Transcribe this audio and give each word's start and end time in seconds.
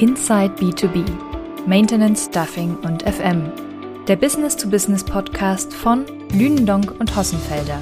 Inside 0.00 0.54
B2B, 0.60 1.04
Maintenance, 1.66 2.26
Stuffing 2.26 2.76
und 2.84 3.02
FM. 3.02 3.50
Der 4.06 4.14
Business-to-Business-Podcast 4.14 5.74
von 5.74 6.04
Lünendonk 6.32 6.94
und 7.00 7.16
Hossenfelder. 7.16 7.80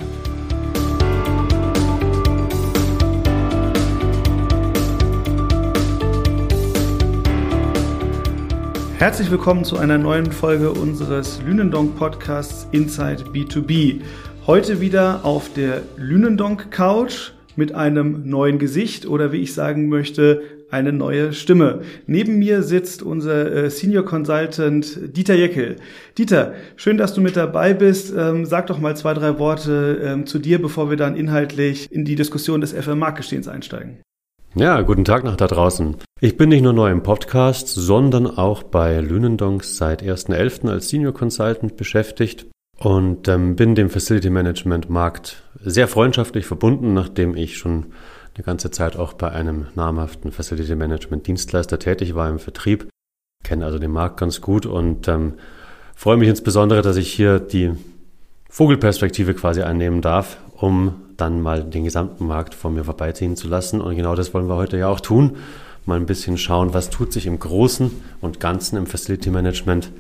Herzlich 8.97 9.31
willkommen 9.31 9.65
zu 9.65 9.77
einer 9.77 9.99
neuen 9.99 10.33
Folge 10.33 10.71
unseres 10.71 11.43
Lünendonk 11.43 11.99
Podcasts 11.99 12.67
Inside 12.73 13.25
B2B. 13.25 14.01
Heute 14.47 14.81
wieder 14.81 15.23
auf 15.23 15.53
der 15.53 15.83
Lünendonk 15.99 16.71
Couch 16.71 17.33
mit 17.57 17.75
einem 17.75 18.27
neuen 18.27 18.59
Gesicht 18.59 19.05
oder 19.05 19.33
wie 19.33 19.43
ich 19.43 19.53
sagen 19.53 19.91
möchte, 19.91 20.56
eine 20.71 20.93
neue 20.93 21.33
Stimme. 21.33 21.83
Neben 22.07 22.39
mir 22.39 22.63
sitzt 22.63 23.03
unser 23.03 23.53
äh, 23.53 23.71
Senior 23.71 24.05
Consultant 24.05 25.17
Dieter 25.17 25.35
Jeckel. 25.35 25.77
Dieter, 26.19 26.55
schön, 26.77 26.97
dass 26.97 27.15
du 27.15 27.21
mit 27.21 27.37
dabei 27.37 27.75
bist. 27.75 28.13
Ähm, 28.17 28.45
sag 28.45 28.67
doch 28.67 28.79
mal 28.79 28.97
zwei, 28.97 29.15
drei 29.15 29.39
Worte 29.39 30.01
ähm, 30.03 30.27
zu 30.27 30.39
dir, 30.39 30.61
bevor 30.61 30.91
wir 30.91 30.97
dann 30.97 31.17
inhaltlich 31.17 31.91
in 31.91 32.05
die 32.05 32.17
Diskussion 32.17 32.61
des 32.61 32.73
FM-Marktgestehens 32.73 33.49
einsteigen. 33.49 33.99
Ja, 34.55 34.81
guten 34.81 35.05
Tag 35.05 35.23
nach 35.23 35.37
da 35.37 35.47
draußen. 35.47 35.97
Ich 36.21 36.39
bin 36.39 36.49
nicht 36.49 36.63
nur 36.63 36.73
neu 36.73 36.91
im 36.91 37.03
Podcast, 37.03 37.69
sondern 37.69 38.27
auch 38.27 38.63
bei 38.63 39.01
Lünendonks 39.01 39.77
seit 39.77 40.03
1.11. 40.03 40.71
als 40.71 40.89
Senior 40.89 41.13
Consultant 41.13 41.77
beschäftigt 41.77 42.47
und 42.79 43.29
ähm, 43.29 43.55
bin 43.55 43.75
dem 43.75 43.91
Facility 43.91 44.31
Management 44.31 44.89
Markt 44.89 45.43
sehr 45.63 45.89
freundschaftlich 45.89 46.47
verbunden, 46.47 46.95
nachdem 46.95 47.37
ich 47.37 47.59
schon 47.59 47.87
eine 48.37 48.45
ganze 48.45 48.71
Zeit 48.71 48.97
auch 48.97 49.15
bei 49.15 49.31
einem 49.31 49.67
namhaften 49.75 50.31
Facility 50.31 50.75
Management 50.75 51.27
Dienstleister 51.27 51.79
tätig 51.79 52.15
war 52.15 52.29
im 52.29 52.39
Vertrieb, 52.39 52.89
kenne 53.43 53.65
also 53.65 53.79
den 53.79 53.93
Markt 53.93 54.19
ganz 54.19 54.41
gut 54.41 54.67
und 54.67 55.09
ähm, 55.09 55.35
freue 55.95 56.19
mich 56.19 56.29
insbesondere, 56.29 56.83
dass 56.83 56.97
ich 56.97 57.13
hier 57.13 57.41
die 57.41 57.73
Vogelperspektive 58.51 59.35
quasi 59.35 59.63
einnehmen 59.63 60.03
darf, 60.03 60.39
um 60.57 60.95
dann 61.17 61.41
mal 61.41 61.65
den 61.65 61.85
gesamten 61.85 62.27
Markt 62.27 62.55
vor 62.55 62.71
mir 62.71 62.85
vorbeiziehen 62.85 63.37
zu 63.37 63.49
lassen. 63.49 63.81
Und 63.81 63.97
genau 63.97 64.15
das 64.15 64.35
wollen 64.35 64.49
wir 64.49 64.57
heute 64.57 64.77
ja 64.77 64.89
auch 64.89 65.01
tun. 65.01 65.37
Mal 65.87 65.99
ein 65.99 66.07
bisschen 66.07 66.37
schauen, 66.37 66.75
was 66.75 66.91
tut 66.91 67.13
sich 67.13 67.27
im 67.27 67.39
Großen 67.39 67.91
und 68.21 68.41
Ganzen 68.41 68.77
im 68.77 68.87
Facility 68.87 69.31
Management. 69.31 69.93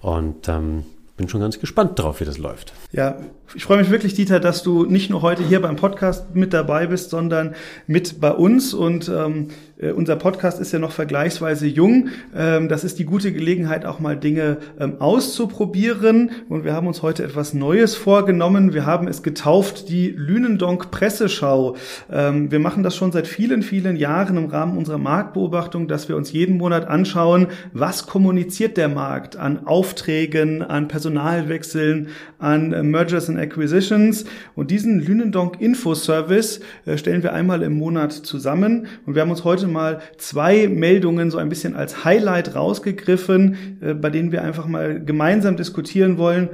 Und 0.00 0.48
ähm, 0.48 0.84
bin 1.22 1.28
schon 1.28 1.40
ganz 1.40 1.58
gespannt 1.58 1.98
drauf, 1.98 2.20
wie 2.20 2.24
das 2.24 2.38
läuft. 2.38 2.72
Ja, 2.92 3.16
ich 3.54 3.64
freue 3.64 3.78
mich 3.78 3.90
wirklich, 3.90 4.14
Dieter, 4.14 4.40
dass 4.40 4.62
du 4.62 4.84
nicht 4.84 5.08
nur 5.08 5.22
heute 5.22 5.42
hier 5.42 5.62
beim 5.62 5.76
Podcast 5.76 6.34
mit 6.34 6.52
dabei 6.52 6.86
bist, 6.86 7.10
sondern 7.10 7.54
mit 7.86 8.20
bei 8.20 8.32
uns. 8.32 8.74
Und 8.74 9.08
ähm, 9.08 9.48
äh, 9.71 9.71
unser 9.90 10.14
Podcast 10.16 10.60
ist 10.60 10.70
ja 10.72 10.78
noch 10.78 10.92
vergleichsweise 10.92 11.66
jung. 11.66 12.08
Ähm, 12.36 12.68
das 12.68 12.84
ist 12.84 13.00
die 13.00 13.04
gute 13.04 13.32
Gelegenheit, 13.32 13.84
auch 13.84 13.98
mal 13.98 14.16
Dinge 14.16 14.58
ähm, 14.78 15.00
auszuprobieren. 15.00 16.30
Und 16.48 16.64
wir 16.64 16.72
haben 16.72 16.86
uns 16.86 17.02
heute 17.02 17.24
etwas 17.24 17.52
Neues 17.52 17.96
vorgenommen. 17.96 18.74
Wir 18.74 18.86
haben 18.86 19.08
es 19.08 19.24
getauft, 19.24 19.88
die 19.88 20.10
Lünendonk 20.10 20.90
Presseschau. 20.92 21.76
Ähm, 22.10 22.52
wir 22.52 22.60
machen 22.60 22.84
das 22.84 22.94
schon 22.94 23.10
seit 23.10 23.26
vielen, 23.26 23.62
vielen 23.62 23.96
Jahren 23.96 24.36
im 24.36 24.46
Rahmen 24.46 24.78
unserer 24.78 24.98
Marktbeobachtung, 24.98 25.88
dass 25.88 26.08
wir 26.08 26.16
uns 26.16 26.30
jeden 26.30 26.58
Monat 26.58 26.86
anschauen, 26.86 27.48
was 27.72 28.06
kommuniziert 28.06 28.76
der 28.76 28.88
Markt 28.88 29.36
an 29.36 29.66
Aufträgen, 29.66 30.62
an 30.62 30.86
Personalwechseln, 30.86 32.08
an 32.38 32.72
äh, 32.72 32.82
Mergers 32.84 33.28
and 33.28 33.38
Acquisitions. 33.38 34.26
Und 34.54 34.70
diesen 34.70 35.00
Lünendonk 35.00 35.60
Infoservice 35.60 36.60
äh, 36.86 36.96
stellen 36.96 37.22
wir 37.22 37.32
einmal 37.32 37.62
im 37.62 37.78
Monat 37.78 38.12
zusammen. 38.12 38.86
Und 39.06 39.14
wir 39.14 39.22
haben 39.22 39.30
uns 39.30 39.44
heute 39.44 39.66
mal 39.72 40.00
zwei 40.18 40.68
Meldungen 40.68 41.30
so 41.30 41.38
ein 41.38 41.48
bisschen 41.48 41.74
als 41.74 42.04
Highlight 42.04 42.54
rausgegriffen, 42.54 43.78
äh, 43.80 43.94
bei 43.94 44.10
denen 44.10 44.32
wir 44.32 44.42
einfach 44.42 44.66
mal 44.66 45.04
gemeinsam 45.04 45.56
diskutieren 45.56 46.18
wollen, 46.18 46.50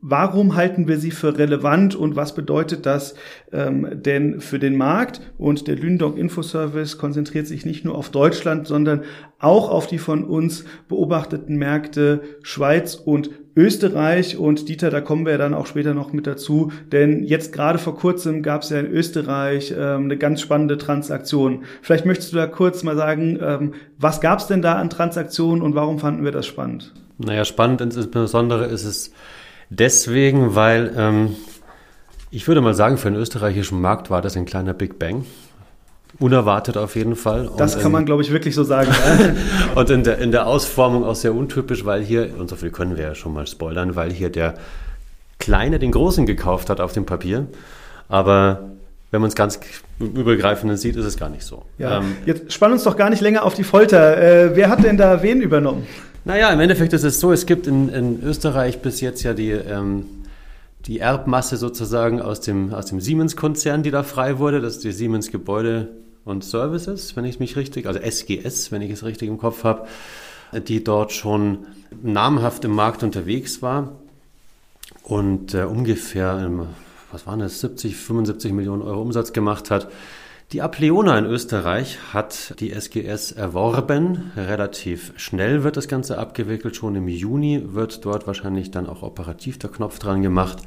warum 0.00 0.54
halten 0.54 0.88
wir 0.88 0.98
sie 0.98 1.10
für 1.10 1.38
relevant 1.38 1.94
und 1.94 2.16
was 2.16 2.34
bedeutet 2.34 2.86
das 2.86 3.14
ähm, 3.52 3.88
denn 3.92 4.40
für 4.40 4.58
den 4.58 4.76
Markt? 4.76 5.20
Und 5.38 5.66
der 5.66 5.76
Lündong 5.76 6.16
Infoservice 6.16 6.98
konzentriert 6.98 7.46
sich 7.46 7.66
nicht 7.66 7.84
nur 7.84 7.96
auf 7.96 8.10
Deutschland, 8.10 8.66
sondern 8.66 9.02
auch 9.38 9.70
auf 9.70 9.86
die 9.86 9.98
von 9.98 10.24
uns 10.24 10.64
beobachteten 10.88 11.56
Märkte 11.56 12.22
Schweiz 12.42 12.94
und 12.94 13.30
Österreich. 13.56 14.36
Und 14.36 14.68
Dieter, 14.68 14.90
da 14.90 15.00
kommen 15.00 15.26
wir 15.26 15.36
dann 15.36 15.54
auch 15.54 15.66
später 15.66 15.94
noch 15.94 16.12
mit 16.12 16.26
dazu, 16.26 16.70
denn 16.92 17.24
jetzt 17.24 17.52
gerade 17.52 17.78
vor 17.78 17.96
kurzem 17.96 18.42
gab 18.42 18.62
es 18.62 18.70
ja 18.70 18.78
in 18.78 18.86
Österreich 18.86 19.74
ähm, 19.76 20.04
eine 20.04 20.16
ganz 20.16 20.40
spannende 20.40 20.78
Transaktion. 20.78 21.64
Vielleicht 21.82 22.06
möchtest 22.06 22.32
du 22.32 22.36
da 22.36 22.46
kurz 22.46 22.82
mal 22.84 22.96
sagen, 22.96 23.38
ähm, 23.42 23.74
was 23.98 24.20
gab 24.20 24.38
es 24.38 24.46
denn 24.46 24.62
da 24.62 24.74
an 24.74 24.90
Transaktionen 24.90 25.62
und 25.62 25.74
warum 25.74 25.98
fanden 25.98 26.24
wir 26.24 26.32
das 26.32 26.46
spannend? 26.46 26.94
Naja, 27.18 27.44
spannend 27.44 27.80
insbesondere 27.80 28.66
ist 28.66 28.84
es 28.84 29.12
Deswegen, 29.70 30.54
weil 30.54 30.92
ähm, 30.96 31.36
ich 32.30 32.46
würde 32.46 32.60
mal 32.60 32.74
sagen, 32.74 32.98
für 32.98 33.10
den 33.10 33.18
österreichischen 33.18 33.80
Markt 33.80 34.10
war 34.10 34.22
das 34.22 34.36
ein 34.36 34.44
kleiner 34.44 34.74
Big 34.74 34.98
Bang. 34.98 35.24
Unerwartet 36.18 36.76
auf 36.76 36.96
jeden 36.96 37.16
Fall. 37.16 37.50
Das 37.58 37.76
und 37.76 37.82
kann 37.82 37.92
man, 37.92 38.06
glaube 38.06 38.22
ich, 38.22 38.32
wirklich 38.32 38.54
so 38.54 38.64
sagen. 38.64 38.90
und 39.74 39.90
in 39.90 40.04
der, 40.04 40.18
in 40.18 40.32
der 40.32 40.46
Ausformung 40.46 41.04
auch 41.04 41.14
sehr 41.14 41.34
untypisch, 41.34 41.84
weil 41.84 42.02
hier, 42.02 42.30
und 42.38 42.48
so 42.48 42.56
viel 42.56 42.70
können 42.70 42.96
wir 42.96 43.04
ja 43.04 43.14
schon 43.14 43.32
mal 43.34 43.46
spoilern, 43.46 43.94
weil 43.94 44.10
hier 44.10 44.30
der 44.30 44.54
Kleine 45.38 45.78
den 45.78 45.92
Großen 45.92 46.26
gekauft 46.26 46.70
hat 46.70 46.80
auf 46.80 46.92
dem 46.92 47.06
Papier. 47.06 47.46
Aber 48.08 48.70
wenn 49.10 49.20
man 49.20 49.28
es 49.28 49.34
ganz 49.34 49.60
übergreifend 50.00 50.78
sieht, 50.78 50.96
ist 50.96 51.04
es 51.04 51.16
gar 51.16 51.28
nicht 51.28 51.44
so. 51.44 51.64
Ja, 51.78 51.98
ähm, 51.98 52.16
jetzt 52.26 52.52
spann 52.52 52.72
uns 52.72 52.84
doch 52.84 52.96
gar 52.96 53.10
nicht 53.10 53.20
länger 53.20 53.44
auf 53.44 53.54
die 53.54 53.64
Folter. 53.64 54.18
Äh, 54.20 54.56
wer 54.56 54.68
hat 54.68 54.82
denn 54.82 54.96
da 54.96 55.22
wen 55.22 55.40
übernommen? 55.40 55.86
Naja, 56.24 56.50
im 56.50 56.60
Endeffekt 56.60 56.92
ist 56.92 57.04
es 57.04 57.20
so, 57.20 57.32
es 57.32 57.46
gibt 57.46 57.66
in, 57.66 57.88
in 57.88 58.22
Österreich 58.22 58.82
bis 58.82 59.00
jetzt 59.00 59.22
ja 59.22 59.34
die, 59.34 59.50
ähm, 59.50 60.04
die 60.86 60.98
Erbmasse 60.98 61.56
sozusagen 61.56 62.20
aus 62.20 62.40
dem, 62.40 62.74
aus 62.74 62.86
dem 62.86 63.00
Siemens-Konzern, 63.00 63.82
die 63.82 63.90
da 63.90 64.02
frei 64.02 64.38
wurde. 64.38 64.60
Das 64.60 64.76
ist 64.76 64.84
die 64.84 64.92
Siemens 64.92 65.30
Gebäude 65.30 65.88
und 66.24 66.44
Services, 66.44 67.16
wenn 67.16 67.24
ich 67.24 67.40
mich 67.40 67.56
richtig, 67.56 67.86
also 67.86 68.00
SGS, 68.00 68.70
wenn 68.72 68.82
ich 68.82 68.90
es 68.90 69.04
richtig 69.04 69.28
im 69.28 69.38
Kopf 69.38 69.64
habe, 69.64 69.86
die 70.52 70.84
dort 70.84 71.12
schon 71.12 71.66
namhaft 72.02 72.64
im 72.64 72.72
Markt 72.72 73.02
unterwegs 73.02 73.62
war 73.62 73.92
und 75.02 75.54
äh, 75.54 75.64
ungefähr, 75.64 76.50
was 77.10 77.26
waren 77.26 77.40
das, 77.40 77.60
70, 77.60 77.96
75 77.96 78.52
Millionen 78.52 78.82
Euro 78.82 79.00
Umsatz 79.00 79.32
gemacht 79.32 79.70
hat. 79.70 79.88
Die 80.52 80.62
Apleona 80.62 81.18
in 81.18 81.26
Österreich 81.26 81.98
hat 82.14 82.58
die 82.58 82.72
SGS 82.72 83.32
erworben. 83.32 84.32
Relativ 84.34 85.12
schnell 85.18 85.62
wird 85.62 85.76
das 85.76 85.88
Ganze 85.88 86.16
abgewickelt. 86.16 86.74
Schon 86.74 86.94
im 86.94 87.06
Juni 87.06 87.62
wird 87.74 88.02
dort 88.06 88.26
wahrscheinlich 88.26 88.70
dann 88.70 88.86
auch 88.86 89.02
operativ 89.02 89.58
der 89.58 89.68
Knopf 89.68 89.98
dran 89.98 90.22
gemacht. 90.22 90.60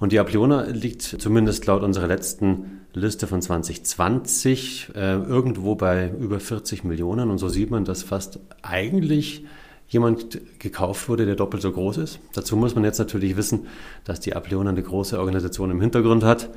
Und 0.00 0.10
die 0.10 0.18
Apleona 0.18 0.62
liegt 0.62 1.02
zumindest 1.02 1.66
laut 1.66 1.84
unserer 1.84 2.08
letzten 2.08 2.80
Liste 2.94 3.28
von 3.28 3.40
2020 3.40 4.90
äh, 4.96 5.14
irgendwo 5.14 5.76
bei 5.76 6.10
über 6.18 6.40
40 6.40 6.82
Millionen. 6.82 7.30
Und 7.30 7.38
so 7.38 7.48
sieht 7.48 7.70
man, 7.70 7.84
dass 7.84 8.02
fast 8.02 8.40
eigentlich 8.62 9.44
jemand 9.86 10.40
gekauft 10.58 11.08
wurde, 11.08 11.26
der 11.26 11.36
doppelt 11.36 11.62
so 11.62 11.70
groß 11.70 11.98
ist. 11.98 12.18
Dazu 12.34 12.56
muss 12.56 12.74
man 12.74 12.82
jetzt 12.82 12.98
natürlich 12.98 13.36
wissen, 13.36 13.68
dass 14.02 14.18
die 14.18 14.34
Apleona 14.34 14.70
eine 14.70 14.82
große 14.82 15.16
Organisation 15.16 15.70
im 15.70 15.80
Hintergrund 15.80 16.24
hat 16.24 16.50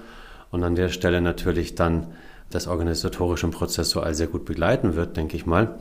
und 0.50 0.64
an 0.64 0.74
der 0.74 0.90
Stelle 0.90 1.22
natürlich 1.22 1.76
dann 1.76 2.08
das 2.50 2.68
organisatorische 2.68 3.48
Prozessual 3.48 4.14
sehr 4.16 4.28
gut 4.28 4.46
begleiten 4.46 4.96
wird, 4.96 5.18
denke 5.18 5.36
ich 5.36 5.46
mal. 5.46 5.80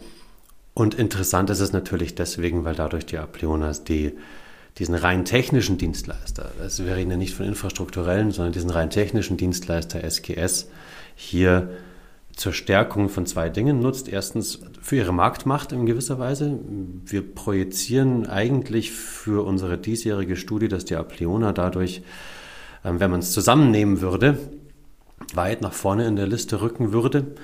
Und 0.74 0.94
interessant 0.94 1.50
ist 1.50 1.60
es 1.60 1.72
natürlich 1.72 2.14
deswegen, 2.14 2.64
weil 2.64 2.74
dadurch 2.74 3.06
die 3.06 3.18
Apleonas 3.18 3.84
die, 3.84 4.12
diesen 4.78 4.94
rein 4.94 5.24
technischen 5.24 5.76
Dienstleister, 5.76 6.52
das 6.58 6.84
wäre 6.84 7.00
Ihnen 7.00 7.18
nicht 7.18 7.34
von 7.34 7.46
infrastrukturellen, 7.46 8.30
sondern 8.30 8.52
diesen 8.52 8.70
rein 8.70 8.90
technischen 8.90 9.36
Dienstleister 9.36 10.04
SGS 10.04 10.68
hier 11.16 11.70
zur 12.38 12.52
Stärkung 12.52 13.08
von 13.08 13.26
zwei 13.26 13.48
Dingen 13.48 13.80
nutzt. 13.80 14.08
Erstens 14.08 14.60
für 14.80 14.94
ihre 14.94 15.12
Marktmacht 15.12 15.72
in 15.72 15.86
gewisser 15.86 16.20
Weise. 16.20 16.60
Wir 17.04 17.22
projizieren 17.22 18.28
eigentlich 18.28 18.92
für 18.92 19.44
unsere 19.44 19.76
diesjährige 19.76 20.36
Studie, 20.36 20.68
dass 20.68 20.84
die 20.84 20.94
Apleona 20.94 21.52
dadurch, 21.52 22.02
ähm, 22.84 23.00
wenn 23.00 23.10
man 23.10 23.18
es 23.18 23.32
zusammennehmen 23.32 24.00
würde, 24.00 24.38
weit 25.34 25.62
nach 25.62 25.72
vorne 25.72 26.06
in 26.06 26.16
der 26.16 26.26
Liste 26.26 26.60
rücken 26.60 26.92
würde. 26.92 27.34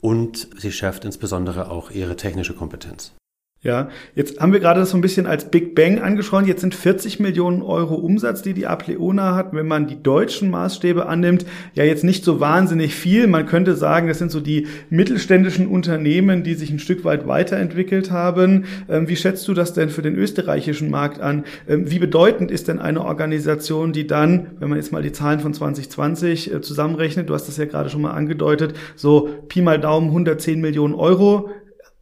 Und 0.00 0.48
sie 0.56 0.72
schärft 0.72 1.04
insbesondere 1.04 1.70
auch 1.70 1.90
ihre 1.90 2.16
technische 2.16 2.54
Kompetenz. 2.54 3.12
Ja, 3.60 3.88
jetzt 4.14 4.38
haben 4.38 4.52
wir 4.52 4.60
gerade 4.60 4.78
das 4.78 4.90
so 4.90 4.96
ein 4.96 5.00
bisschen 5.00 5.26
als 5.26 5.50
Big 5.50 5.74
Bang 5.74 5.98
angeschaut. 5.98 6.46
Jetzt 6.46 6.60
sind 6.60 6.76
40 6.76 7.18
Millionen 7.18 7.60
Euro 7.60 7.96
Umsatz, 7.96 8.40
die 8.40 8.54
die 8.54 8.68
Apleona 8.68 9.34
hat. 9.34 9.52
Wenn 9.52 9.66
man 9.66 9.88
die 9.88 10.00
deutschen 10.00 10.48
Maßstäbe 10.48 11.06
annimmt, 11.06 11.44
ja 11.74 11.82
jetzt 11.82 12.04
nicht 12.04 12.22
so 12.22 12.38
wahnsinnig 12.38 12.94
viel. 12.94 13.26
Man 13.26 13.46
könnte 13.46 13.74
sagen, 13.74 14.06
das 14.06 14.18
sind 14.18 14.30
so 14.30 14.38
die 14.38 14.68
mittelständischen 14.90 15.66
Unternehmen, 15.66 16.44
die 16.44 16.54
sich 16.54 16.70
ein 16.70 16.78
Stück 16.78 17.04
weit 17.04 17.26
weiterentwickelt 17.26 18.12
haben. 18.12 18.66
Ähm, 18.88 19.08
wie 19.08 19.16
schätzt 19.16 19.48
du 19.48 19.54
das 19.54 19.72
denn 19.72 19.90
für 19.90 20.02
den 20.02 20.14
österreichischen 20.14 20.88
Markt 20.88 21.20
an? 21.20 21.42
Ähm, 21.68 21.90
wie 21.90 21.98
bedeutend 21.98 22.52
ist 22.52 22.68
denn 22.68 22.78
eine 22.78 23.04
Organisation, 23.04 23.92
die 23.92 24.06
dann, 24.06 24.52
wenn 24.60 24.68
man 24.68 24.78
jetzt 24.78 24.92
mal 24.92 25.02
die 25.02 25.10
Zahlen 25.10 25.40
von 25.40 25.52
2020 25.52 26.54
äh, 26.54 26.60
zusammenrechnet, 26.60 27.28
du 27.28 27.34
hast 27.34 27.48
das 27.48 27.56
ja 27.56 27.64
gerade 27.64 27.90
schon 27.90 28.02
mal 28.02 28.12
angedeutet, 28.12 28.74
so 28.94 29.28
Pi 29.48 29.62
mal 29.62 29.80
Daumen 29.80 30.10
110 30.10 30.60
Millionen 30.60 30.94
Euro 30.94 31.50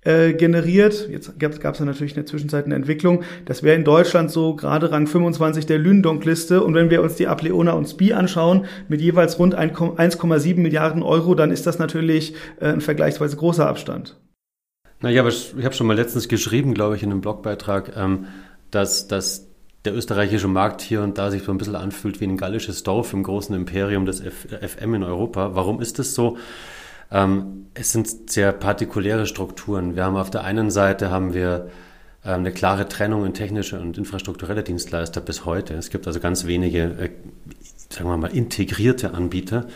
äh, 0.07 0.33
generiert. 0.33 1.09
Jetzt 1.11 1.39
gab 1.39 1.75
es 1.75 1.81
natürlich 1.81 2.13
in 2.13 2.17
der 2.17 2.27
Zwischenzeit 2.27 2.65
eine 2.65 2.75
Entwicklung. 2.75 3.25
Das 3.45 3.63
wäre 3.63 3.77
in 3.77 3.85
Deutschland 3.85 4.31
so 4.31 4.55
gerade 4.55 4.91
Rang 4.93 5.07
25 5.07 5.67
der 5.67 5.79
Lündonk-Liste. 5.79 6.63
Und 6.63 6.75
wenn 6.75 6.91
wir 6.91 7.03
uns 7.03 7.17
die 7.17 7.27
Apleona 7.27 7.73
und 7.73 7.89
SPI 7.89 8.13
anschauen, 8.13 8.67
mit 8.89 9.01
jeweils 9.01 9.39
rund 9.39 9.59
1,7 9.59 10.59
Milliarden 10.59 11.03
Euro, 11.03 11.35
dann 11.35 11.51
ist 11.51 11.67
das 11.67 11.79
natürlich 11.79 12.35
äh, 12.61 12.69
ein 12.69 12.81
vergleichsweise 12.81 13.37
großer 13.37 13.67
Abstand. 13.67 14.17
Naja, 15.01 15.21
aber 15.21 15.31
ich 15.31 15.65
habe 15.65 15.75
schon 15.75 15.87
mal 15.87 15.97
letztens 15.97 16.29
geschrieben, 16.29 16.73
glaube 16.73 16.97
ich, 16.97 17.03
in 17.03 17.11
einem 17.11 17.21
Blogbeitrag, 17.21 17.93
ähm, 17.97 18.27
dass, 18.71 19.09
dass 19.09 19.49
der 19.85 19.95
österreichische 19.95 20.49
Markt 20.49 20.81
hier 20.81 21.03
und 21.03 21.19
da 21.19 21.31
sich 21.31 21.43
so 21.43 21.53
ein 21.53 21.59
bisschen 21.59 21.77
anfühlt 21.77 22.21
wie 22.21 22.27
ein 22.27 22.37
gallisches 22.37 22.83
Dorf 22.83 23.13
im 23.13 23.23
großen 23.23 23.55
Imperium 23.55 24.07
des 24.07 24.21
F 24.21 24.47
FM 24.61 24.95
in 24.95 25.03
Europa. 25.03 25.55
Warum 25.55 25.81
ist 25.81 25.99
das 25.99 26.15
so? 26.15 26.39
Ähm, 27.11 27.67
es 27.75 27.93
sind 27.93 28.31
sehr 28.31 28.53
partikuläre 28.53 29.27
Strukturen. 29.27 29.97
Wir 29.97 30.05
haben 30.05 30.17
auf 30.17 30.31
der 30.31 30.45
einen 30.45 30.71
Seite 30.71 31.11
haben 31.11 31.35
wir 31.35 31.71
ähm, 32.25 32.41
eine 32.41 32.53
klare 32.53 32.89
Trennung 32.89 33.25
in 33.25 33.35
technische 33.35 33.79
und 33.79 33.99
infrastrukturelle 33.99 34.63
Dienstleister 34.63 35.21
bis 35.21 35.45
heute. 35.45 35.75
Es 35.75 35.91
gibt 35.91 36.07
also 36.07 36.21
ganz 36.21 36.47
wenige, 36.47 36.83
äh, 36.83 37.11
sagen 37.91 38.09
wir 38.09 38.17
mal, 38.17 38.35
integrierte 38.35 39.15
Anbieter. 39.15 39.67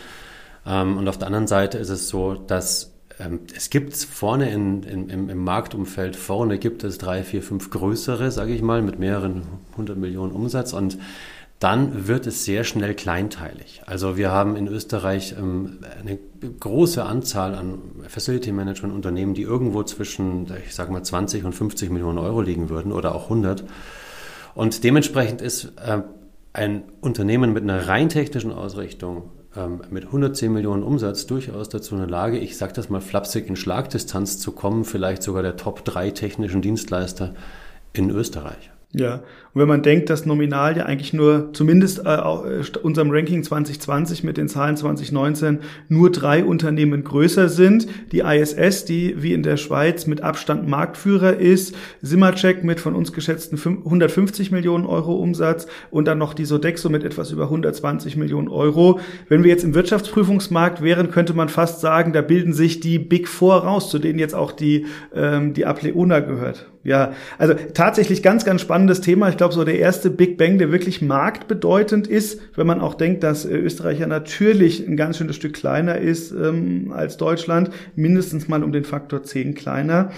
Ähm, 0.65 0.97
und 0.97 1.07
auf 1.07 1.17
der 1.17 1.27
anderen 1.27 1.47
Seite 1.47 1.77
ist 1.77 1.89
es 1.89 2.09
so, 2.09 2.33
dass 2.33 2.91
ähm, 3.19 3.41
es 3.55 3.69
gibt 3.69 3.95
vorne 3.95 4.51
in, 4.51 4.83
in, 4.83 5.09
im, 5.09 5.29
im, 5.29 5.43
Marktumfeld, 5.43 6.15
vorne 6.15 6.57
gibt 6.57 6.83
es 6.83 6.97
drei, 6.97 7.23
vier, 7.23 7.43
fünf 7.43 7.69
größere, 7.69 8.31
sage 8.31 8.53
ich 8.53 8.61
mal, 8.61 8.81
mit 8.81 8.99
mehreren 8.99 9.43
hundert 9.77 9.97
Millionen 9.97 10.31
Umsatz 10.31 10.73
und 10.73 10.97
dann 11.61 12.07
wird 12.07 12.25
es 12.25 12.43
sehr 12.43 12.63
schnell 12.63 12.95
kleinteilig. 12.95 13.83
Also 13.85 14.17
wir 14.17 14.31
haben 14.31 14.55
in 14.55 14.67
Österreich 14.67 15.35
ähm, 15.37 15.77
eine 16.01 16.17
große 16.59 17.05
Anzahl 17.05 17.53
an 17.53 17.77
Facility 18.07 18.51
Management 18.51 18.95
Unternehmen, 18.95 19.35
die 19.35 19.43
irgendwo 19.43 19.83
zwischen, 19.83 20.51
ich 20.65 20.73
sage 20.73 20.91
mal, 20.91 21.03
20 21.03 21.45
und 21.45 21.53
50 21.53 21.91
Millionen 21.91 22.17
Euro 22.17 22.41
liegen 22.41 22.69
würden 22.69 22.91
oder 22.91 23.13
auch 23.13 23.25
100. 23.25 23.63
Und 24.55 24.83
dementsprechend 24.83 25.43
ist 25.43 25.73
äh, 25.85 26.01
ein 26.51 26.81
Unternehmen 26.99 27.53
mit 27.53 27.61
einer 27.61 27.87
rein 27.87 28.09
technischen 28.09 28.51
Ausrichtung 28.51 29.29
ähm, 29.55 29.83
mit 29.91 30.05
110 30.05 30.51
Millionen 30.51 30.81
Umsatz 30.81 31.27
durchaus 31.27 31.69
dazu 31.69 31.93
in 31.93 32.01
der 32.01 32.09
Lage, 32.09 32.39
ich 32.39 32.57
sage 32.57 32.73
das 32.73 32.89
mal 32.89 33.01
flapsig, 33.01 33.47
in 33.47 33.55
Schlagdistanz 33.55 34.39
zu 34.39 34.51
kommen, 34.51 34.83
vielleicht 34.83 35.21
sogar 35.21 35.43
der 35.43 35.57
Top 35.57 35.85
3 35.85 36.09
technischen 36.09 36.63
Dienstleister 36.63 37.35
in 37.93 38.09
Österreich. 38.09 38.70
Ja, 38.93 39.23
und 39.53 39.61
wenn 39.61 39.69
man 39.69 39.83
denkt, 39.83 40.09
dass 40.09 40.25
nominal 40.25 40.75
ja 40.75 40.85
eigentlich 40.85 41.13
nur, 41.13 41.53
zumindest 41.53 41.99
äh, 42.05 42.19
unserem 42.83 43.09
Ranking 43.09 43.41
2020 43.41 44.25
mit 44.25 44.35
den 44.35 44.49
Zahlen 44.49 44.75
2019, 44.75 45.59
nur 45.87 46.11
drei 46.11 46.43
Unternehmen 46.43 47.05
größer 47.05 47.47
sind. 47.47 47.87
Die 48.11 48.19
ISS, 48.19 48.83
die 48.83 49.21
wie 49.21 49.33
in 49.33 49.43
der 49.43 49.55
Schweiz 49.55 50.07
mit 50.07 50.21
Abstand 50.21 50.67
Marktführer 50.67 51.37
ist, 51.37 51.73
Simmercheck 52.01 52.65
mit 52.65 52.81
von 52.81 52.93
uns 52.93 53.13
geschätzten 53.13 53.57
150 53.57 54.51
Millionen 54.51 54.85
Euro 54.85 55.15
Umsatz 55.15 55.67
und 55.89 56.05
dann 56.05 56.17
noch 56.17 56.33
die 56.33 56.45
Sodexo 56.45 56.89
mit 56.89 57.05
etwas 57.05 57.31
über 57.31 57.43
120 57.43 58.17
Millionen 58.17 58.49
Euro. 58.49 58.99
Wenn 59.29 59.43
wir 59.43 59.51
jetzt 59.51 59.63
im 59.63 59.73
Wirtschaftsprüfungsmarkt 59.73 60.81
wären, 60.81 61.11
könnte 61.11 61.33
man 61.33 61.47
fast 61.47 61.79
sagen, 61.79 62.11
da 62.11 62.21
bilden 62.21 62.51
sich 62.51 62.81
die 62.81 62.99
Big 62.99 63.29
Four 63.29 63.63
raus, 63.63 63.89
zu 63.89 63.99
denen 63.99 64.19
jetzt 64.19 64.35
auch 64.35 64.51
die, 64.51 64.85
ähm, 65.15 65.53
die 65.53 65.65
Apleona 65.65 66.19
gehört 66.19 66.70
ja, 66.83 67.13
also 67.37 67.53
tatsächlich 67.73 68.23
ganz, 68.23 68.43
ganz 68.43 68.61
spannendes 68.61 69.01
Thema. 69.01 69.29
Ich 69.29 69.37
glaube, 69.37 69.53
so 69.53 69.63
der 69.63 69.77
erste 69.77 70.09
Big 70.09 70.37
Bang, 70.37 70.57
der 70.57 70.71
wirklich 70.71 71.01
marktbedeutend 71.01 72.07
ist, 72.07 72.41
wenn 72.55 72.65
man 72.65 72.81
auch 72.81 72.95
denkt, 72.95 73.23
dass 73.23 73.45
äh, 73.45 73.55
Österreich 73.55 73.99
ja 73.99 74.07
natürlich 74.07 74.87
ein 74.87 74.97
ganz 74.97 75.17
schönes 75.17 75.35
Stück 75.35 75.53
kleiner 75.53 75.99
ist 75.99 76.31
ähm, 76.31 76.91
als 76.95 77.17
Deutschland, 77.17 77.69
mindestens 77.95 78.47
mal 78.47 78.63
um 78.63 78.71
den 78.71 78.83
Faktor 78.83 79.21
10 79.21 79.53
kleiner. 79.53 80.11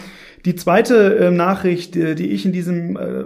Die 0.45 0.55
zweite 0.55 1.15
äh, 1.17 1.31
Nachricht, 1.31 1.95
die, 1.95 2.15
die 2.15 2.29
ich 2.29 2.45
in 2.45 2.53
diesem 2.53 2.97
äh, 2.97 3.25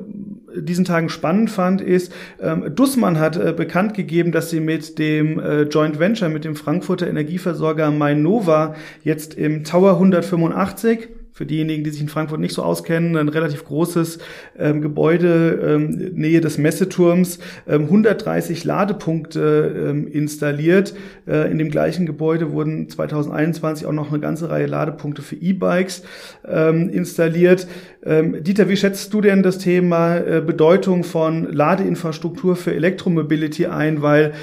diesen 0.56 0.86
Tagen 0.86 1.10
spannend 1.10 1.50
fand, 1.50 1.82
ist, 1.82 2.12
ähm, 2.42 2.74
Dussmann 2.76 3.20
hat 3.20 3.38
äh, 3.38 3.54
bekannt 3.56 3.94
gegeben, 3.94 4.32
dass 4.32 4.50
sie 4.50 4.60
mit 4.60 4.98
dem 4.98 5.40
äh, 5.40 5.64
Joint 5.64 6.00
Venture, 6.00 6.30
mit 6.30 6.46
dem 6.46 6.56
Frankfurter 6.56 7.08
Energieversorger 7.08 7.92
Mainova 7.92 8.76
jetzt 9.04 9.36
im 9.36 9.64
Tower 9.64 9.94
185 9.94 11.10
für 11.38 11.46
diejenigen, 11.46 11.84
die 11.84 11.92
sich 11.92 12.02
in 12.02 12.10
Frankfurt 12.10 12.40
nicht 12.40 12.56
so 12.56 12.64
auskennen, 12.64 13.16
ein 13.16 13.30
relativ 13.30 13.64
großes 13.64 14.18
ähm, 14.58 14.82
Gebäude, 14.82 15.76
ähm, 15.76 15.90
Nähe 16.16 16.42
des 16.42 16.58
Messeturms, 16.58 17.38
ähm, 17.68 17.84
130 17.84 18.64
Ladepunkte 18.64 19.90
ähm, 19.92 20.08
installiert. 20.08 20.96
Äh, 21.28 21.52
in 21.52 21.60
dem 21.60 21.70
gleichen 21.70 22.08
Gebäude 22.08 22.54
wurden 22.54 22.90
2021 22.90 23.86
auch 23.86 23.92
noch 23.92 24.10
eine 24.10 24.20
ganze 24.20 24.50
Reihe 24.50 24.66
Ladepunkte 24.66 25.22
für 25.22 25.36
E-Bikes 25.36 26.02
ähm, 26.48 26.90
installiert. 26.90 27.68
Ähm, 28.04 28.44
Dieter, 28.44 28.68
wie 28.68 28.78
schätzt 28.78 29.14
du 29.14 29.22
denn 29.22 29.44
das 29.44 29.60
Thema 29.60 30.18
äh, 30.18 30.42
Bedeutung 30.44 31.04
von 31.04 31.54
Ladeinfrastruktur 31.54 32.56
für 32.56 32.74
Elektromobility 32.74 33.68
ein? 33.68 34.02
Weil 34.02 34.34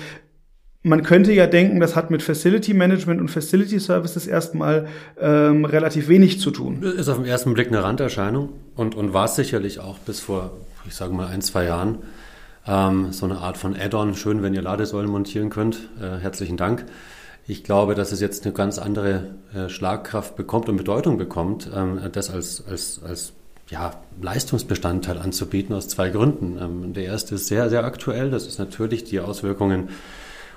man 0.85 1.03
könnte 1.03 1.33
ja 1.33 1.47
denken, 1.47 1.81
das 1.81 1.97
hat 1.97 2.11
mit 2.11 2.23
Facility 2.23 2.75
Management 2.75 3.19
und 3.19 3.29
Facility 3.29 3.81
Services 3.81 4.27
erstmal 4.27 4.87
ähm, 5.19 5.65
relativ 5.65 6.09
wenig 6.09 6.41
zu 6.41 6.51
tun. 6.51 6.83
Ist 6.83 7.09
auf 7.09 7.17
den 7.17 7.25
ersten 7.25 7.55
Blick 7.55 7.69
eine 7.69 7.83
Randerscheinung 7.83 8.51
und, 8.77 8.95
und 8.95 9.15
war 9.15 9.25
es 9.25 9.35
sicherlich 9.35 9.81
auch 9.81 9.99
bis 9.99 10.21
vor, 10.21 10.53
ich 10.87 10.95
sage 10.95 11.15
mal, 11.15 11.29
ein, 11.29 11.41
zwei 11.41 11.65
Jahren 11.65 11.99
ähm, 12.67 13.13
so 13.13 13.25
eine 13.25 13.39
Art 13.39 13.57
von 13.57 13.75
Add-on. 13.75 14.15
Schön, 14.15 14.43
wenn 14.43 14.53
ihr 14.53 14.61
Ladesäulen 14.61 15.11
montieren 15.11 15.49
könnt. 15.49 15.89
Äh, 16.01 16.19
herzlichen 16.21 16.59
Dank. 16.59 16.85
Ich 17.47 17.65
glaube, 17.65 17.95
dass 17.95 18.13
es 18.13 18.21
jetzt 18.21 18.45
eine 18.45 18.53
ganz 18.53 18.79
andere 18.79 19.29
äh, 19.55 19.71
Schlagkraft 19.71 20.37
bekommt 20.37 20.69
und 20.69 20.77
Bedeutung 20.77 21.17
bekommt, 21.17 21.69
ähm, 21.75 21.99
das 22.13 22.29
als, 22.29 22.63
als, 22.69 23.01
als 23.03 23.33
ja, 23.71 23.93
Leistungsbestandteil 24.21 25.17
anzubieten 25.17 25.75
aus 25.75 25.89
zwei 25.89 26.11
Gründen. 26.11 26.59
Ähm, 26.61 26.93
der 26.93 27.05
erste 27.05 27.37
ist 27.37 27.47
sehr, 27.47 27.71
sehr 27.71 27.85
aktuell. 27.85 28.31
Das 28.31 28.47
ist 28.47 28.59
natürlich 28.59 29.05
die 29.05 29.21
Auswirkungen 29.21 29.89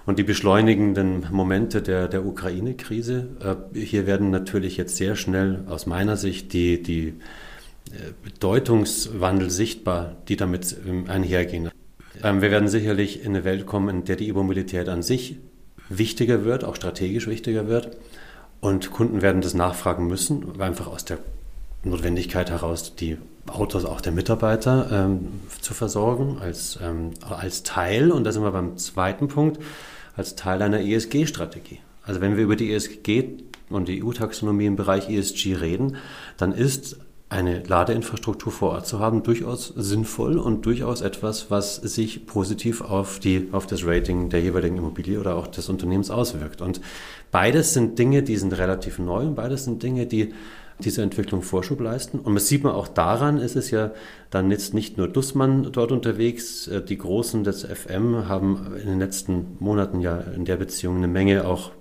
und 0.08 0.18
die 0.18 0.24
beschleunigenden 0.24 1.28
Momente 1.32 1.82
der, 1.82 2.08
der 2.08 2.26
Ukraine-Krise. 2.26 3.28
Äh, 3.74 3.78
hier 3.78 4.08
werden 4.08 4.32
natürlich 4.32 4.78
jetzt 4.78 4.96
sehr 4.96 5.16
schnell 5.18 5.66
aus 5.68 5.86
meiner 5.86 6.16
Sicht 6.16 6.54
die, 6.54 6.82
die 6.82 7.08
äh, 7.10 8.14
Bedeutungswandel 8.24 9.52
sichtbar, 9.52 10.16
die 10.30 10.38
damit 10.38 10.78
ähm, 10.88 11.10
einhergehen. 11.10 11.70
Ähm, 12.24 12.42
wir 12.42 12.52
werden 12.52 12.70
sicherlich 12.70 13.22
in 13.22 13.36
eine 13.36 13.44
Welt 13.44 13.66
kommen, 13.66 13.90
in 13.90 14.06
der 14.06 14.16
die 14.16 14.30
E-Mobilität 14.30 14.88
an 14.88 15.04
sich 15.04 15.38
wichtiger 15.90 16.46
wird, 16.46 16.64
auch 16.64 16.78
strategisch 16.78 17.28
wichtiger 17.28 17.68
wird. 17.68 17.98
Und 18.62 18.92
Kunden 18.92 19.22
werden 19.22 19.42
das 19.42 19.54
nachfragen 19.54 20.08
müssen, 20.08 20.62
einfach 20.62 20.88
aus 20.88 21.04
der 21.04 21.20
Notwendigkeit 21.84 22.50
heraus, 22.50 22.96
die 22.96 23.18
Autos 23.46 23.84
auch 23.84 24.00
der 24.00 24.14
Mitarbeiter 24.14 24.90
ähm, 24.90 25.42
zu 25.62 25.74
versorgen 25.74 26.38
als, 26.40 26.80
ähm, 26.82 27.12
als 27.30 27.64
Teil. 27.64 28.12
Und 28.12 28.24
da 28.24 28.32
sind 28.32 28.44
wir 28.44 28.52
beim 28.52 28.78
zweiten 28.78 29.28
Punkt 29.28 29.60
als 30.18 30.36
Teil 30.36 30.62
einer 30.62 30.82
ESG-Strategie. 30.82 31.80
Also 32.04 32.22
wenn 32.22 32.36
wir 32.36 32.44
über 32.44 32.56
die 32.56 32.74
ESG 32.74 33.26
und 33.70 33.88
die 33.88 34.04
EU-Taxonomie 34.04 34.66
im 34.66 34.76
Bereich 34.76 35.10
ESG 35.10 35.56
reden, 35.56 35.98
dann 36.38 36.52
ist 36.52 36.98
eine 37.30 37.62
Ladeinfrastruktur 37.64 38.54
vor 38.54 38.72
Ort 38.72 38.88
zu 38.88 39.00
haben 39.00 39.22
durchaus 39.22 39.74
sinnvoll 39.76 40.38
und 40.38 40.66
durchaus 40.66 41.02
etwas, 41.02 41.52
was 41.52 41.76
sich 41.76 42.26
positiv 42.26 42.80
auf, 42.80 43.20
die, 43.20 43.50
auf 43.52 43.68
das 43.68 43.86
Rating 43.86 44.30
der 44.30 44.42
jeweiligen 44.42 44.78
Immobilie 44.78 45.20
oder 45.20 45.36
auch 45.36 45.48
des 45.48 45.68
Unternehmens 45.68 46.10
auswirkt. 46.10 46.62
Und 46.62 46.80
beides 47.30 47.74
sind 47.74 48.00
Dinge, 48.00 48.24
die 48.24 48.38
sind 48.38 48.58
relativ 48.58 48.98
neu 48.98 49.24
und 49.24 49.36
beides 49.36 49.66
sind 49.66 49.84
Dinge, 49.84 50.06
die 50.06 50.34
dieser 50.80 51.04
Entwicklung 51.04 51.42
Vorschub 51.42 51.80
leisten. 51.82 52.20
Und 52.20 52.36
das 52.36 52.48
sieht 52.48 52.64
man 52.64 52.74
auch 52.74 52.88
daran, 52.88 53.38
ist 53.38 53.56
es 53.56 53.72
ja 53.72 53.92
dann 54.30 54.52
jetzt 54.52 54.74
nicht 54.74 54.98
nur 54.98 55.08
Dussmann 55.08 55.70
dort 55.72 55.92
unterwegs. 55.92 56.68
Äh, 56.68 56.82
die 56.82 56.98
Großen 56.98 57.44
des 57.44 57.64
FM 57.64 58.28
haben 58.28 58.74
in 58.82 58.88
den 58.88 59.00
letzten 59.00 59.58
Monaten 59.60 60.02
ja 60.02 60.20
in 60.20 60.46
der 60.46 60.58
Beziehung 60.58 60.98
eine 60.98 61.08
Menge 61.08 61.48
auch 61.48 61.72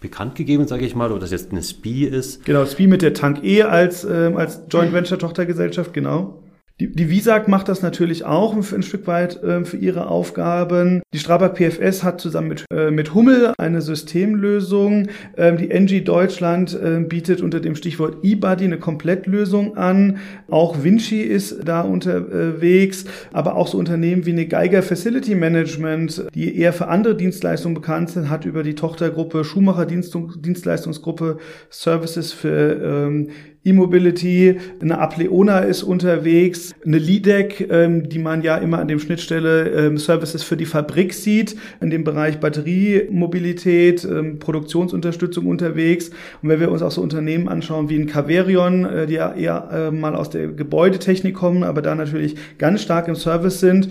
bekannt 0.00 0.34
gegeben, 0.34 0.66
sage 0.68 0.84
ich 0.84 0.94
mal, 0.94 1.10
oder 1.10 1.20
das 1.20 1.30
jetzt 1.30 1.52
eine 1.52 1.62
SPI 1.62 2.04
ist. 2.04 2.44
Genau, 2.44 2.64
SPI 2.64 2.86
mit 2.86 3.02
der 3.02 3.14
Tank 3.14 3.42
E 3.42 3.62
als, 3.62 4.04
äh, 4.04 4.32
als 4.34 4.60
Joint 4.70 4.92
Venture 4.92 5.18
Tochtergesellschaft, 5.18 5.92
genau. 5.92 6.38
Die, 6.78 6.92
die 6.92 7.08
Visag 7.08 7.48
macht 7.48 7.70
das 7.70 7.80
natürlich 7.80 8.26
auch 8.26 8.54
ein 8.54 8.82
Stück 8.82 9.06
weit 9.06 9.42
äh, 9.42 9.64
für 9.64 9.78
ihre 9.78 10.08
Aufgaben. 10.08 11.00
Die 11.14 11.18
Strabag 11.18 11.54
PFS 11.54 12.02
hat 12.02 12.20
zusammen 12.20 12.48
mit, 12.48 12.66
äh, 12.70 12.90
mit 12.90 13.14
Hummel 13.14 13.54
eine 13.56 13.80
Systemlösung. 13.80 15.08
Ähm, 15.38 15.56
die 15.56 15.70
NG 15.70 16.04
Deutschland 16.04 16.78
äh, 16.78 17.00
bietet 17.00 17.40
unter 17.40 17.60
dem 17.60 17.76
Stichwort 17.76 18.22
eBuddy 18.22 18.64
eine 18.64 18.78
Komplettlösung 18.78 19.78
an. 19.78 20.18
Auch 20.50 20.84
Vinci 20.84 21.22
ist 21.22 21.66
da 21.66 21.80
unterwegs, 21.80 23.06
aber 23.32 23.56
auch 23.56 23.68
so 23.68 23.78
Unternehmen 23.78 24.26
wie 24.26 24.32
eine 24.32 24.46
Geiger 24.46 24.82
Facility 24.82 25.34
Management, 25.34 26.26
die 26.34 26.58
eher 26.58 26.74
für 26.74 26.88
andere 26.88 27.16
Dienstleistungen 27.16 27.74
bekannt 27.74 28.10
sind, 28.10 28.28
hat 28.28 28.44
über 28.44 28.62
die 28.62 28.74
Tochtergruppe 28.74 29.44
Schumacher 29.44 29.86
Dienstleistungsgruppe 29.86 31.38
Services 31.70 32.34
für 32.34 33.06
ähm, 33.06 33.30
E-Mobility, 33.66 34.58
eine 34.80 34.98
Apleona 34.98 35.58
ist 35.58 35.82
unterwegs, 35.82 36.74
eine 36.84 36.98
LIDEC, 36.98 37.68
ähm, 37.70 38.08
die 38.08 38.18
man 38.18 38.42
ja 38.42 38.56
immer 38.56 38.78
an 38.78 38.88
dem 38.88 39.00
Schnittstelle 39.00 39.68
ähm, 39.70 39.98
Services 39.98 40.42
für 40.42 40.56
die 40.56 40.66
Fabrik 40.66 41.12
sieht, 41.12 41.56
in 41.80 41.90
dem 41.90 42.04
Bereich 42.04 42.38
Batteriemobilität, 42.38 44.04
ähm, 44.04 44.38
Produktionsunterstützung 44.38 45.46
unterwegs. 45.46 46.10
Und 46.42 46.48
wenn 46.48 46.60
wir 46.60 46.70
uns 46.70 46.82
auch 46.82 46.92
so 46.92 47.02
Unternehmen 47.02 47.48
anschauen 47.48 47.88
wie 47.88 47.98
ein 47.98 48.06
Caverion, 48.06 48.84
äh, 48.84 49.06
die 49.06 49.14
ja 49.14 49.32
eher 49.34 49.68
äh, 49.72 49.90
mal 49.90 50.14
aus 50.14 50.30
der 50.30 50.48
Gebäudetechnik 50.48 51.34
kommen, 51.34 51.64
aber 51.64 51.82
da 51.82 51.94
natürlich 51.94 52.36
ganz 52.58 52.82
stark 52.82 53.08
im 53.08 53.16
Service 53.16 53.60
sind, 53.60 53.88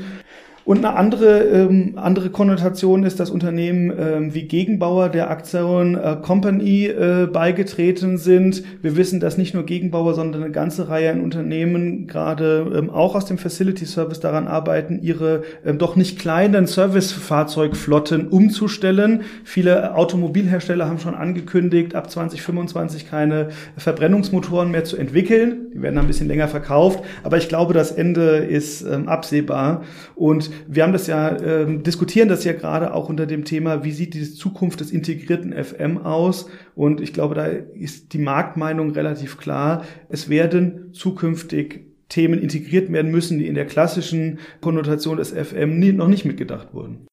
und 0.66 0.80
eine 0.80 0.96
andere, 0.96 1.44
ähm, 1.44 1.94
andere 1.96 2.32
Konnotation 2.32 3.04
ist, 3.04 3.20
dass 3.20 3.30
Unternehmen 3.30 3.94
ähm, 3.98 4.34
wie 4.34 4.48
Gegenbauer 4.48 5.10
der 5.10 5.30
Aktion 5.30 5.94
äh, 5.94 6.18
Company 6.20 6.88
äh, 6.88 7.28
beigetreten 7.32 8.18
sind. 8.18 8.64
Wir 8.82 8.98
wissen, 8.98 9.20
dass 9.20 9.38
nicht 9.38 9.54
nur 9.54 9.64
Gegenbauer, 9.64 10.16
sondern 10.16 10.42
eine 10.42 10.52
ganze 10.52 10.90
Reihe 10.90 11.12
an 11.12 11.22
Unternehmen 11.22 12.08
gerade 12.08 12.66
ähm, 12.76 12.90
auch 12.90 13.14
aus 13.14 13.26
dem 13.26 13.38
Facility 13.38 13.86
Service 13.86 14.20
daran 14.20 14.48
arbeiten, 14.48 15.00
ihre 15.04 15.44
ähm, 15.64 15.78
doch 15.78 15.96
nicht 15.96 16.18
kleinen 16.18 16.66
Servicefahrzeugflotten 16.66 18.30
umzustellen. 18.30 19.22
Viele 19.44 19.94
Automobilhersteller 19.96 20.88
haben 20.88 21.00
schon 21.00 21.14
angekündigt, 21.14 21.94
ab 21.94 22.10
2025 22.10 23.08
keine 23.08 23.50
Verbrennungsmotoren 23.78 24.72
mehr 24.72 24.84
zu 24.84 24.98
entwickeln. 24.98 25.68
Die 25.76 25.82
werden 25.84 26.00
ein 26.00 26.08
bisschen 26.08 26.28
länger 26.28 26.48
verkauft, 26.48 27.04
aber 27.22 27.38
ich 27.38 27.50
glaube, 27.50 27.76
das 27.76 27.92
Ende 27.92 28.38
ist 28.38 28.82
ähm, 28.82 29.08
absehbar 29.08 29.84
und 30.16 30.55
wir 30.68 30.84
haben 30.84 30.94
das 30.94 31.08
ja, 31.08 31.30
äh, 31.30 31.78
diskutieren 31.78 32.30
das 32.30 32.44
ja 32.44 32.54
gerade 32.54 32.94
auch 32.94 33.10
unter 33.10 33.26
dem 33.26 33.46
Thema, 33.46 33.84
wie 33.84 33.92
sieht 33.92 34.14
die 34.14 34.32
Zukunft 34.32 34.80
des 34.80 34.92
integrierten 34.92 35.54
FM 35.54 35.98
aus? 35.98 36.50
Und 36.76 37.02
ich 37.02 37.14
glaube, 37.14 37.36
da 37.36 37.46
ist 37.46 38.14
die 38.14 38.20
Marktmeinung 38.20 38.92
relativ 38.92 39.38
klar. 39.38 39.84
Es 40.10 40.30
werden 40.30 40.94
zukünftig 40.94 41.86
Themen 42.10 42.40
integriert 42.40 42.92
werden 42.92 43.12
müssen, 43.12 43.40
die 43.40 43.48
in 43.48 43.56
der 43.56 43.66
klassischen 43.66 44.40
Konnotation 44.62 45.18
des 45.18 45.32
FM 45.32 45.80
nie, 45.80 45.92
noch 45.92 46.08
nicht 46.08 46.26
mitgedacht 46.26 46.74
wurden. 46.74 47.08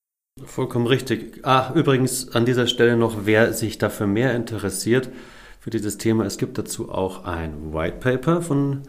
Vollkommen 0.44 0.87
richtig. 0.87 1.40
Ah, 1.42 1.72
übrigens 1.75 2.34
an 2.34 2.44
dieser 2.44 2.66
Stelle 2.66 2.96
noch, 2.96 3.25
wer 3.25 3.52
sich 3.52 3.78
dafür 3.78 4.06
mehr 4.06 4.34
interessiert, 4.34 5.11
für 5.61 5.70
dieses 5.70 5.96
Thema, 5.96 6.25
es 6.25 6.38
gibt 6.38 6.58
dazu 6.58 6.90
auch 6.90 7.25
ein 7.25 7.72
White 7.72 7.99
Paper 8.00 8.42
von 8.42 8.82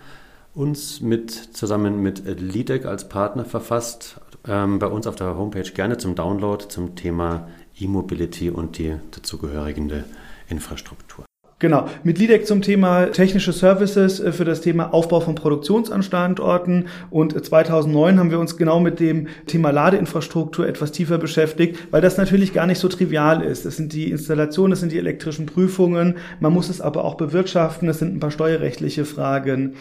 uns 0.53 1.01
mit, 1.01 1.31
zusammen 1.31 2.01
mit 2.01 2.23
LIDEC 2.25 2.85
als 2.85 3.09
Partner 3.09 3.45
verfasst, 3.45 4.19
ähm, 4.47 4.79
bei 4.79 4.87
uns 4.87 5.07
auf 5.07 5.15
der 5.15 5.37
Homepage 5.37 5.71
gerne 5.71 5.97
zum 5.97 6.15
Download 6.15 6.65
zum 6.67 6.95
Thema 6.95 7.47
E-Mobility 7.79 8.49
und 8.49 8.77
die 8.77 8.95
dazugehörige 9.11 10.03
Infrastruktur. 10.47 11.25
Genau, 11.63 11.87
mit 12.03 12.19
LIDEC 12.19 12.45
zum 12.45 12.61
Thema 12.61 13.05
technische 13.05 13.53
Services 13.53 14.19
äh, 14.19 14.33
für 14.33 14.43
das 14.43 14.59
Thema 14.59 14.93
Aufbau 14.93 15.21
von 15.21 15.33
Produktionsstandorten. 15.33 16.87
Und 17.09 17.45
2009 17.45 18.19
haben 18.19 18.31
wir 18.31 18.39
uns 18.39 18.57
genau 18.57 18.81
mit 18.81 18.99
dem 18.99 19.27
Thema 19.47 19.71
Ladeinfrastruktur 19.71 20.67
etwas 20.67 20.91
tiefer 20.91 21.17
beschäftigt, 21.17 21.87
weil 21.89 22.01
das 22.01 22.17
natürlich 22.17 22.51
gar 22.51 22.67
nicht 22.67 22.79
so 22.79 22.89
trivial 22.89 23.41
ist. 23.41 23.65
Das 23.65 23.77
sind 23.77 23.93
die 23.93 24.11
Installationen, 24.11 24.71
das 24.71 24.81
sind 24.81 24.91
die 24.91 24.97
elektrischen 24.97 25.45
Prüfungen, 25.45 26.17
man 26.41 26.51
muss 26.51 26.67
es 26.67 26.81
aber 26.81 27.05
auch 27.05 27.15
bewirtschaften, 27.15 27.87
das 27.87 27.99
sind 27.99 28.13
ein 28.13 28.19
paar 28.19 28.31
steuerrechtliche 28.31 29.05
Fragen 29.05 29.75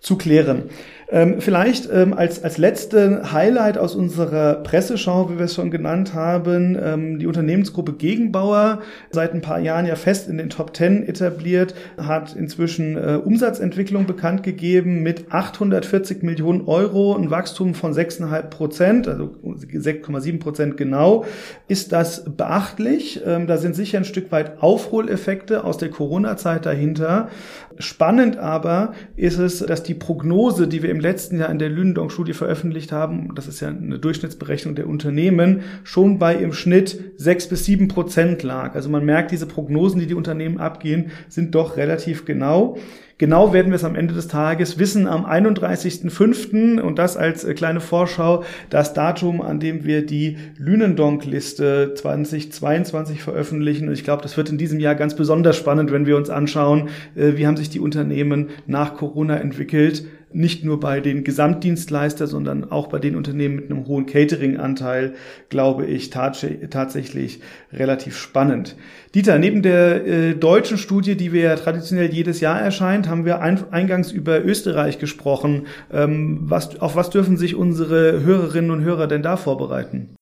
zu 0.00 0.16
klären. 0.16 0.70
Ähm, 1.10 1.40
vielleicht 1.40 1.88
ähm, 1.90 2.12
als, 2.12 2.44
als 2.44 2.58
letzte 2.58 3.32
Highlight 3.32 3.78
aus 3.78 3.94
unserer 3.94 4.56
Presseschau, 4.56 5.30
wie 5.30 5.38
wir 5.38 5.46
es 5.46 5.54
schon 5.54 5.70
genannt 5.70 6.12
haben, 6.12 6.78
ähm, 6.78 7.18
die 7.18 7.26
Unternehmensgruppe 7.26 7.94
Gegenbauer, 7.94 8.80
seit 9.10 9.32
ein 9.32 9.40
paar 9.40 9.58
Jahren 9.58 9.86
ja 9.86 9.96
fest 9.96 10.28
in 10.28 10.36
den 10.36 10.50
Top 10.50 10.74
Ten 10.74 11.02
etabliert, 11.08 11.74
hat 11.96 12.36
inzwischen 12.36 12.98
äh, 12.98 13.18
Umsatzentwicklung 13.24 14.04
bekannt 14.04 14.42
gegeben 14.42 15.02
mit 15.02 15.32
840 15.32 16.22
Millionen 16.22 16.66
Euro, 16.66 17.16
ein 17.16 17.30
Wachstum 17.30 17.72
von 17.74 17.94
6,5 17.94 18.42
Prozent, 18.42 19.08
also 19.08 19.34
6,7 19.44 20.40
Prozent 20.40 20.76
genau. 20.76 21.24
Ist 21.68 21.92
das 21.92 22.24
beachtlich? 22.36 23.22
Ähm, 23.24 23.46
da 23.46 23.56
sind 23.56 23.74
sicher 23.74 23.96
ein 23.96 24.04
Stück 24.04 24.30
weit 24.30 24.62
Aufholeffekte 24.62 25.64
aus 25.64 25.78
der 25.78 25.88
Corona-Zeit 25.88 26.66
dahinter. 26.66 27.30
Spannend 27.78 28.36
aber 28.38 28.92
ist 29.16 29.38
es, 29.38 29.60
dass 29.60 29.82
die 29.84 29.94
Prognose, 29.94 30.68
die 30.68 30.82
wir 30.82 30.90
im 30.90 30.97
letzten 31.00 31.38
Jahr 31.38 31.50
in 31.50 31.58
der 31.58 31.68
Lünendonk-Studie 31.68 32.32
veröffentlicht 32.32 32.92
haben, 32.92 33.34
das 33.34 33.48
ist 33.48 33.60
ja 33.60 33.68
eine 33.68 33.98
Durchschnittsberechnung 33.98 34.74
der 34.74 34.88
Unternehmen, 34.88 35.62
schon 35.84 36.18
bei 36.18 36.34
im 36.34 36.52
Schnitt 36.52 37.12
sechs 37.16 37.48
bis 37.48 37.64
sieben 37.64 37.88
Prozent 37.88 38.42
lag. 38.42 38.74
Also 38.74 38.88
man 38.88 39.04
merkt, 39.04 39.30
diese 39.30 39.46
Prognosen, 39.46 40.00
die 40.00 40.06
die 40.06 40.14
Unternehmen 40.14 40.58
abgehen, 40.58 41.10
sind 41.28 41.54
doch 41.54 41.76
relativ 41.76 42.24
genau. 42.24 42.78
Genau 43.18 43.52
werden 43.52 43.72
wir 43.72 43.76
es 43.76 43.84
am 43.84 43.96
Ende 43.96 44.14
des 44.14 44.28
Tages 44.28 44.78
wissen 44.78 45.08
am 45.08 45.26
31.05. 45.26 46.80
und 46.80 47.00
das 47.00 47.16
als 47.16 47.42
äh, 47.42 47.52
kleine 47.52 47.80
Vorschau, 47.80 48.44
das 48.70 48.94
Datum, 48.94 49.42
an 49.42 49.58
dem 49.58 49.84
wir 49.84 50.06
die 50.06 50.36
Lünendonk-Liste 50.56 51.94
2022 51.94 53.20
veröffentlichen. 53.20 53.88
Und 53.88 53.94
ich 53.94 54.04
glaube, 54.04 54.22
das 54.22 54.36
wird 54.36 54.50
in 54.50 54.58
diesem 54.58 54.78
Jahr 54.78 54.94
ganz 54.94 55.16
besonders 55.16 55.56
spannend, 55.56 55.90
wenn 55.90 56.06
wir 56.06 56.16
uns 56.16 56.30
anschauen, 56.30 56.90
äh, 57.16 57.32
wie 57.34 57.48
haben 57.48 57.56
sich 57.56 57.70
die 57.70 57.80
Unternehmen 57.80 58.50
nach 58.68 58.94
Corona 58.94 59.36
entwickelt 59.36 60.04
nicht 60.32 60.64
nur 60.64 60.80
bei 60.80 61.00
den 61.00 61.24
Gesamtdienstleister, 61.24 62.26
sondern 62.26 62.70
auch 62.70 62.88
bei 62.88 62.98
den 62.98 63.16
Unternehmen 63.16 63.56
mit 63.56 63.70
einem 63.70 63.86
hohen 63.86 64.06
Catering-Anteil, 64.06 65.14
glaube 65.48 65.86
ich, 65.86 66.10
tats 66.10 66.44
tatsächlich 66.70 67.40
relativ 67.72 68.16
spannend. 68.16 68.76
Dieter, 69.14 69.38
neben 69.38 69.62
der 69.62 70.06
äh, 70.06 70.34
deutschen 70.34 70.78
Studie, 70.78 71.16
die 71.16 71.32
wir 71.32 71.42
ja 71.42 71.56
traditionell 71.56 72.12
jedes 72.12 72.40
Jahr 72.40 72.60
erscheint, 72.60 73.08
haben 73.08 73.24
wir 73.24 73.40
ein, 73.40 73.72
eingangs 73.72 74.12
über 74.12 74.44
Österreich 74.44 74.98
gesprochen. 74.98 75.66
Ähm, 75.92 76.38
was, 76.42 76.80
auf 76.80 76.94
was 76.94 77.10
dürfen 77.10 77.36
sich 77.36 77.54
unsere 77.54 78.22
Hörerinnen 78.22 78.70
und 78.70 78.82
Hörer 78.82 79.06
denn 79.06 79.22
da 79.22 79.36
vorbereiten? 79.36 80.14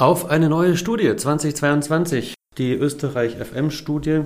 Auf 0.00 0.30
eine 0.30 0.48
neue 0.48 0.76
Studie 0.76 1.14
2022, 1.14 2.34
die 2.56 2.72
Österreich 2.72 3.36
FM-Studie, 3.36 4.22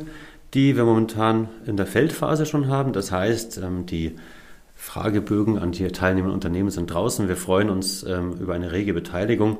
die 0.55 0.77
wir 0.77 0.85
momentan 0.85 1.49
in 1.67 1.77
der 1.77 1.87
Feldphase 1.87 2.47
schon 2.47 2.69
haben. 2.69 2.93
Das 2.93 3.11
heißt, 3.11 3.59
ähm, 3.59 3.87
die 3.87 4.15
Fragebögen 4.87 5.59
an 5.59 5.73
die 5.73 5.89
teilnehmenden 5.89 6.33
Unternehmen 6.33 6.71
sind 6.71 6.93
draußen. 6.93 7.27
Wir 7.27 7.37
freuen 7.37 7.71
uns 7.71 8.05
ähm, 8.05 8.35
über 8.35 8.55
eine 8.55 8.71
rege 8.71 8.95
Beteiligung. 8.95 9.59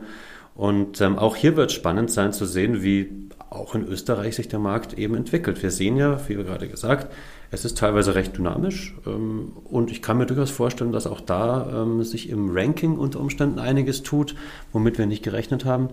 Und 0.55 1.01
ähm, 1.01 1.19
auch 1.19 1.35
hier 1.35 1.57
wird 1.57 1.71
es 1.71 1.77
spannend 1.77 2.13
sein 2.13 2.33
zu 2.33 2.47
sehen, 2.47 2.81
wie 2.85 3.29
auch 3.51 3.75
in 3.75 3.85
Österreich 3.85 4.37
sich 4.37 4.47
der 4.47 4.61
Markt 4.61 4.97
eben 4.97 5.17
entwickelt. 5.17 5.61
Wir 5.65 5.73
sehen 5.73 5.97
ja, 5.97 6.21
wie 6.29 6.37
wir 6.37 6.45
gerade 6.45 6.69
gesagt, 6.69 7.13
es 7.51 7.65
ist 7.65 7.77
teilweise 7.77 8.15
recht 8.15 8.39
dynamisch 8.39 8.95
ähm, 9.05 9.53
und 9.65 9.91
ich 9.91 10.01
kann 10.01 10.17
mir 10.17 10.27
durchaus 10.27 10.53
vorstellen, 10.53 10.93
dass 10.93 11.09
auch 11.09 11.21
da 11.21 11.83
ähm, 11.83 12.05
sich 12.05 12.29
im 12.29 12.57
Ranking 12.57 12.97
unter 12.97 13.19
Umständen 13.19 13.59
einiges 13.59 14.05
tut, 14.05 14.37
womit 14.73 14.97
wir 14.97 15.07
nicht 15.07 15.25
gerechnet 15.25 15.65
haben. 15.65 15.89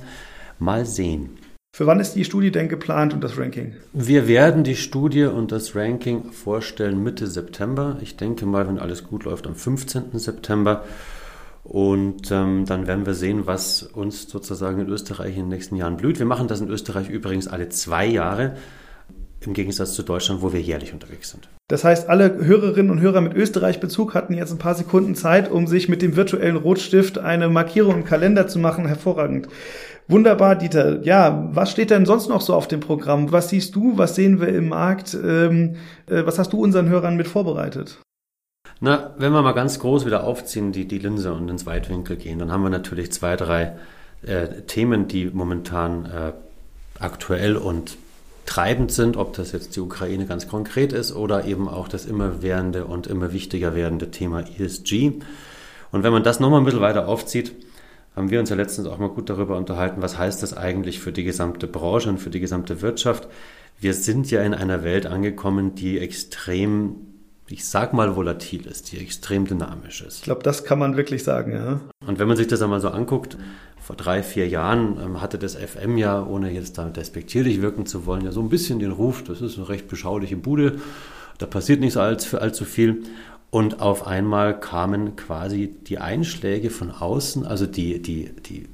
Mal 0.59 0.85
sehen. 0.85 1.31
Für 1.75 1.87
wann 1.87 1.99
ist 1.99 2.13
die 2.13 2.23
Studie 2.23 2.51
denn 2.51 2.69
geplant 2.69 3.15
und 3.15 3.23
das 3.23 3.35
Ranking? 3.35 3.73
Wir 3.93 4.27
werden 4.27 4.63
die 4.63 4.75
Studie 4.75 5.23
und 5.23 5.51
das 5.51 5.75
Ranking 5.75 6.31
vorstellen 6.31 7.01
Mitte 7.01 7.25
September. 7.25 7.97
Ich 7.99 8.15
denke 8.15 8.45
mal, 8.45 8.67
wenn 8.67 8.77
alles 8.77 9.05
gut 9.05 9.23
läuft, 9.23 9.47
am 9.47 9.55
15. 9.55 10.19
September. 10.19 10.83
Und 11.63 12.29
ähm, 12.29 12.65
dann 12.67 12.85
werden 12.85 13.07
wir 13.07 13.15
sehen, 13.15 13.47
was 13.47 13.81
uns 13.81 14.29
sozusagen 14.29 14.81
in 14.81 14.87
Österreich 14.87 15.35
in 15.35 15.45
den 15.45 15.49
nächsten 15.49 15.75
Jahren 15.75 15.97
blüht. 15.97 16.19
Wir 16.19 16.27
machen 16.27 16.47
das 16.47 16.61
in 16.61 16.69
Österreich 16.69 17.09
übrigens 17.09 17.47
alle 17.47 17.69
zwei 17.69 18.05
Jahre, 18.05 18.55
im 19.41 19.53
Gegensatz 19.53 19.93
zu 19.93 20.03
Deutschland, 20.03 20.43
wo 20.43 20.53
wir 20.53 20.61
jährlich 20.61 20.93
unterwegs 20.93 21.31
sind. 21.31 21.49
Das 21.69 21.83
heißt, 21.83 22.07
alle 22.07 22.45
Hörerinnen 22.45 22.91
und 22.91 23.01
Hörer 23.01 23.21
mit 23.21 23.33
Österreich-Bezug 23.33 24.13
hatten 24.13 24.35
jetzt 24.35 24.51
ein 24.51 24.59
paar 24.59 24.75
Sekunden 24.75 25.15
Zeit, 25.15 25.49
um 25.49 25.65
sich 25.65 25.89
mit 25.89 26.03
dem 26.03 26.15
virtuellen 26.15 26.55
Rotstift 26.55 27.17
eine 27.17 27.49
Markierung 27.49 27.95
im 27.95 28.05
Kalender 28.05 28.47
zu 28.47 28.59
machen. 28.59 28.85
Hervorragend. 28.85 29.47
Wunderbar, 30.07 30.55
Dieter. 30.55 31.01
Ja, 31.03 31.49
was 31.53 31.71
steht 31.71 31.89
denn 31.89 32.05
sonst 32.05 32.27
noch 32.27 32.41
so 32.41 32.53
auf 32.53 32.67
dem 32.67 32.81
Programm? 32.81 33.31
Was 33.31 33.49
siehst 33.49 33.75
du? 33.75 33.97
Was 33.97 34.15
sehen 34.15 34.41
wir 34.41 34.49
im 34.49 34.69
Markt? 34.69 35.13
Ähm, 35.13 35.77
äh, 36.07 36.25
was 36.25 36.39
hast 36.39 36.51
du 36.53 36.61
unseren 36.61 36.89
Hörern 36.89 37.15
mit 37.15 37.27
vorbereitet? 37.27 37.99
Na, 38.81 39.13
wenn 39.17 39.31
wir 39.31 39.41
mal 39.41 39.53
ganz 39.53 39.79
groß 39.79 40.05
wieder 40.05 40.25
aufziehen, 40.25 40.73
die, 40.73 40.85
die 40.87 40.99
Linse 40.99 41.33
und 41.33 41.49
ins 41.49 41.65
Weitwinkel 41.65 42.17
gehen, 42.17 42.39
dann 42.39 42.51
haben 42.51 42.63
wir 42.63 42.69
natürlich 42.69 43.13
zwei, 43.13 43.37
drei 43.37 43.77
äh, 44.23 44.61
Themen, 44.67 45.07
die 45.07 45.29
momentan 45.33 46.05
äh, 46.05 46.33
aktuell 46.99 47.55
und 47.55 47.97
treibend 48.45 48.91
sind, 48.91 49.15
ob 49.15 49.33
das 49.33 49.53
jetzt 49.53 49.75
die 49.77 49.79
Ukraine 49.79 50.25
ganz 50.25 50.49
konkret 50.49 50.91
ist 50.91 51.15
oder 51.15 51.45
eben 51.45 51.69
auch 51.69 51.87
das 51.87 52.05
immer 52.05 52.41
währende 52.41 52.85
und 52.85 53.07
immer 53.07 53.31
wichtiger 53.31 53.73
werdende 53.73 54.11
Thema 54.11 54.41
ESG. 54.41 55.13
Und 55.93 56.03
wenn 56.03 56.11
man 56.11 56.23
das 56.23 56.41
nochmal 56.41 56.59
ein 56.59 56.65
bisschen 56.65 56.81
weiter 56.81 57.07
aufzieht, 57.07 57.53
haben 58.15 58.29
wir 58.29 58.39
uns 58.39 58.49
ja 58.49 58.55
letztens 58.55 58.87
auch 58.87 58.97
mal 58.97 59.09
gut 59.09 59.29
darüber 59.29 59.57
unterhalten, 59.57 60.01
was 60.01 60.17
heißt 60.17 60.43
das 60.43 60.55
eigentlich 60.55 60.99
für 60.99 61.11
die 61.11 61.23
gesamte 61.23 61.67
Branche 61.67 62.09
und 62.09 62.19
für 62.19 62.29
die 62.29 62.39
gesamte 62.39 62.81
Wirtschaft. 62.81 63.27
Wir 63.79 63.93
sind 63.93 64.29
ja 64.29 64.41
in 64.43 64.53
einer 64.53 64.83
Welt 64.83 65.05
angekommen, 65.05 65.75
die 65.75 65.99
extrem, 65.99 66.95
ich 67.47 67.65
sag 67.65 67.93
mal, 67.93 68.15
volatil 68.15 68.67
ist, 68.67 68.91
die 68.91 68.99
extrem 68.99 69.45
dynamisch 69.45 70.01
ist. 70.01 70.17
Ich 70.17 70.23
glaube, 70.23 70.43
das 70.43 70.63
kann 70.63 70.79
man 70.79 70.95
wirklich 70.95 71.23
sagen, 71.23 71.53
ja. 71.53 71.81
Und 72.05 72.19
wenn 72.19 72.27
man 72.27 72.37
sich 72.37 72.47
das 72.47 72.61
einmal 72.61 72.79
so 72.79 72.89
anguckt, 72.89 73.37
vor 73.83 73.97
drei, 73.97 74.23
vier 74.23 74.47
Jahren 74.47 74.97
ähm, 75.03 75.21
hatte 75.21 75.37
das 75.37 75.55
FM 75.55 75.97
ja, 75.97 76.25
ohne 76.25 76.51
jetzt 76.51 76.77
damit 76.77 76.95
despektierlich 76.95 77.61
wirken 77.61 77.85
zu 77.85 78.05
wollen, 78.05 78.23
ja 78.23 78.31
so 78.31 78.39
ein 78.39 78.47
bisschen 78.47 78.79
den 78.79 78.91
Ruf, 78.91 79.23
das 79.23 79.41
ist 79.41 79.57
eine 79.57 79.67
recht 79.67 79.89
beschauliche 79.89 80.37
Bude. 80.37 80.77
Da 81.37 81.47
passiert 81.47 81.81
nicht 81.81 81.93
so 81.93 81.99
allzu, 81.99 82.39
allzu 82.39 82.63
viel. 82.63 83.03
Und 83.53 83.81
auf 83.81 84.07
einmal 84.07 84.59
kamen 84.59 85.15
quasi 85.15 85.67
die 85.67 85.99
Einschläge 85.99 86.71
von 86.71 86.89
außen, 86.89 87.45
also 87.45 87.67
die, 87.67 88.01
die, 88.01 88.31
die 88.35 88.67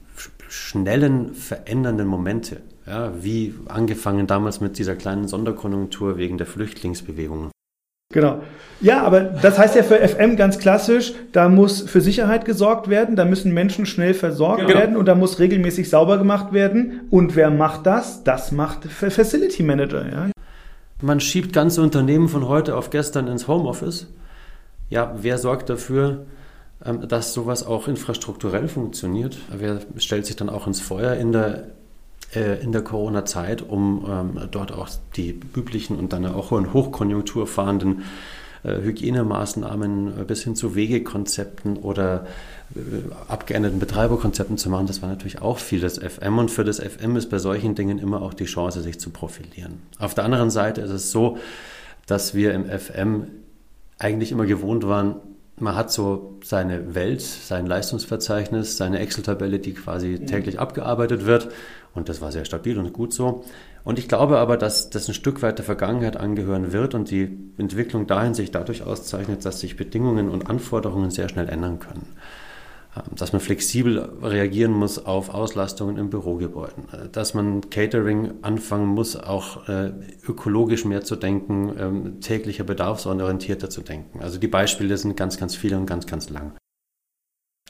schnellen 0.47 1.33
verändernden 1.33 2.07
Momente. 2.07 2.61
Ja, 2.87 3.11
wie 3.21 3.53
angefangen 3.67 4.25
damals 4.25 4.61
mit 4.61 4.77
dieser 4.77 4.95
kleinen 4.95 5.27
Sonderkonjunktur 5.27 6.17
wegen 6.17 6.37
der 6.37 6.47
Flüchtlingsbewegungen. 6.47 7.51
Genau. 8.13 8.41
Ja, 8.79 9.03
aber 9.03 9.19
das 9.19 9.59
heißt 9.59 9.75
ja 9.75 9.83
für 9.83 9.97
FM 9.97 10.37
ganz 10.37 10.59
klassisch, 10.59 11.11
da 11.33 11.49
muss 11.49 11.81
für 11.81 11.99
Sicherheit 11.99 12.45
gesorgt 12.45 12.89
werden, 12.89 13.17
da 13.17 13.25
müssen 13.25 13.53
Menschen 13.53 13.85
schnell 13.85 14.13
versorgt 14.13 14.65
genau. 14.65 14.79
werden 14.79 14.95
und 14.95 15.07
da 15.07 15.15
muss 15.15 15.39
regelmäßig 15.39 15.89
sauber 15.89 16.17
gemacht 16.17 16.53
werden. 16.53 17.01
Und 17.09 17.35
wer 17.35 17.51
macht 17.51 17.85
das? 17.85 18.23
Das 18.23 18.53
macht 18.53 18.85
Facility 18.85 19.61
Manager. 19.61 20.09
Ja. 20.09 20.29
Man 21.01 21.19
schiebt 21.19 21.51
ganze 21.51 21.81
Unternehmen 21.81 22.29
von 22.29 22.47
heute 22.47 22.77
auf 22.77 22.91
gestern 22.91 23.27
ins 23.27 23.49
Homeoffice. 23.49 24.07
Ja, 24.89 25.15
wer 25.17 25.37
sorgt 25.37 25.69
dafür, 25.69 26.25
ähm, 26.83 27.07
dass 27.07 27.33
sowas 27.33 27.65
auch 27.65 27.87
infrastrukturell 27.87 28.67
funktioniert? 28.67 29.37
Wer 29.55 29.81
stellt 29.97 30.25
sich 30.25 30.35
dann 30.35 30.49
auch 30.49 30.67
ins 30.67 30.81
Feuer 30.81 31.15
in 31.15 31.31
der 31.31 31.69
äh, 32.35 32.61
in 32.61 32.71
der 32.71 32.83
Corona-Zeit, 32.83 33.63
um 33.63 34.05
ähm, 34.07 34.47
dort 34.51 34.71
auch 34.71 34.87
die 35.15 35.39
üblichen 35.55 35.97
und 35.97 36.13
dann 36.13 36.25
auch 36.27 36.51
in 36.51 36.73
Hochkonjunktur 36.73 37.47
fahrenden 37.47 38.03
äh, 38.63 38.81
Hygienemaßnahmen 38.81 40.21
äh, 40.21 40.23
bis 40.25 40.43
hin 40.43 40.55
zu 40.55 40.75
Wegekonzepten 40.75 41.77
oder 41.77 42.27
abgeänderten 43.27 43.79
Betreiberkonzepten 43.79 44.59
zu 44.59 44.69
machen, 44.69 44.85
das 44.85 45.01
war 45.01 45.09
natürlich 45.09 45.41
auch 45.41 45.57
viel 45.57 45.79
des 45.79 45.97
FM 45.97 46.37
und 46.37 46.51
für 46.51 46.63
das 46.63 46.79
FM 46.79 47.15
ist 47.15 47.31
bei 47.31 47.39
solchen 47.39 47.73
Dingen 47.73 47.97
immer 47.97 48.21
auch 48.21 48.35
die 48.35 48.45
Chance, 48.45 48.81
sich 48.83 48.99
zu 48.99 49.09
profilieren. 49.09 49.81
Auf 49.97 50.13
der 50.13 50.23
anderen 50.23 50.51
Seite 50.51 50.81
ist 50.81 50.91
es 50.91 51.09
so, 51.09 51.39
dass 52.05 52.35
wir 52.35 52.53
im 52.53 52.65
FM 52.65 53.25
eigentlich 53.99 54.31
immer 54.31 54.45
gewohnt 54.45 54.87
waren, 54.87 55.17
man 55.57 55.75
hat 55.75 55.91
so 55.91 56.37
seine 56.43 56.95
Welt, 56.95 57.21
sein 57.21 57.65
Leistungsverzeichnis, 57.65 58.77
seine 58.77 58.99
Excel-Tabelle, 58.99 59.59
die 59.59 59.73
quasi 59.73 60.25
täglich 60.25 60.57
abgearbeitet 60.59 61.25
wird. 61.25 61.49
Und 61.93 62.07
das 62.07 62.21
war 62.21 62.31
sehr 62.31 62.45
stabil 62.45 62.77
und 62.77 62.93
gut 62.93 63.13
so. 63.13 63.43
Und 63.83 63.99
ich 63.99 64.07
glaube 64.07 64.37
aber, 64.37 64.57
dass 64.57 64.89
das 64.89 65.07
ein 65.07 65.13
Stück 65.13 65.41
weit 65.41 65.57
der 65.57 65.65
Vergangenheit 65.65 66.17
angehören 66.17 66.71
wird 66.71 66.95
und 66.95 67.11
die 67.11 67.37
Entwicklung 67.57 68.07
dahin 68.07 68.33
sich 68.33 68.51
dadurch 68.51 68.83
auszeichnet, 68.83 69.43
dass 69.45 69.59
sich 69.59 69.75
Bedingungen 69.75 70.29
und 70.29 70.49
Anforderungen 70.49 71.11
sehr 71.11 71.27
schnell 71.27 71.49
ändern 71.49 71.79
können. 71.79 72.07
Ähm, 72.95 73.15
dass 73.15 73.33
man 73.33 73.39
flexibel 73.39 73.99
reagieren 74.21 74.71
muss 74.71 75.05
auf 75.05 75.29
Auslastungen 75.29 75.97
in 75.97 76.09
Bürogebäuden, 76.09 76.85
äh, 76.91 77.09
dass 77.09 77.33
man 77.33 77.69
Catering 77.69 78.31
anfangen 78.41 78.87
muss, 78.87 79.15
auch 79.15 79.67
äh, 79.69 79.91
ökologisch 80.27 80.85
mehr 80.85 81.03
zu 81.03 81.15
denken, 81.15 81.75
ähm, 81.77 82.21
täglicher 82.21 82.63
bedarfsorientierter 82.63 83.69
zu 83.69 83.81
denken. 83.81 84.21
Also 84.21 84.39
die 84.39 84.47
Beispiele 84.47 84.97
sind 84.97 85.15
ganz, 85.15 85.37
ganz 85.37 85.55
viele 85.55 85.77
und 85.77 85.85
ganz, 85.85 86.07
ganz 86.07 86.29
lang. 86.29 86.53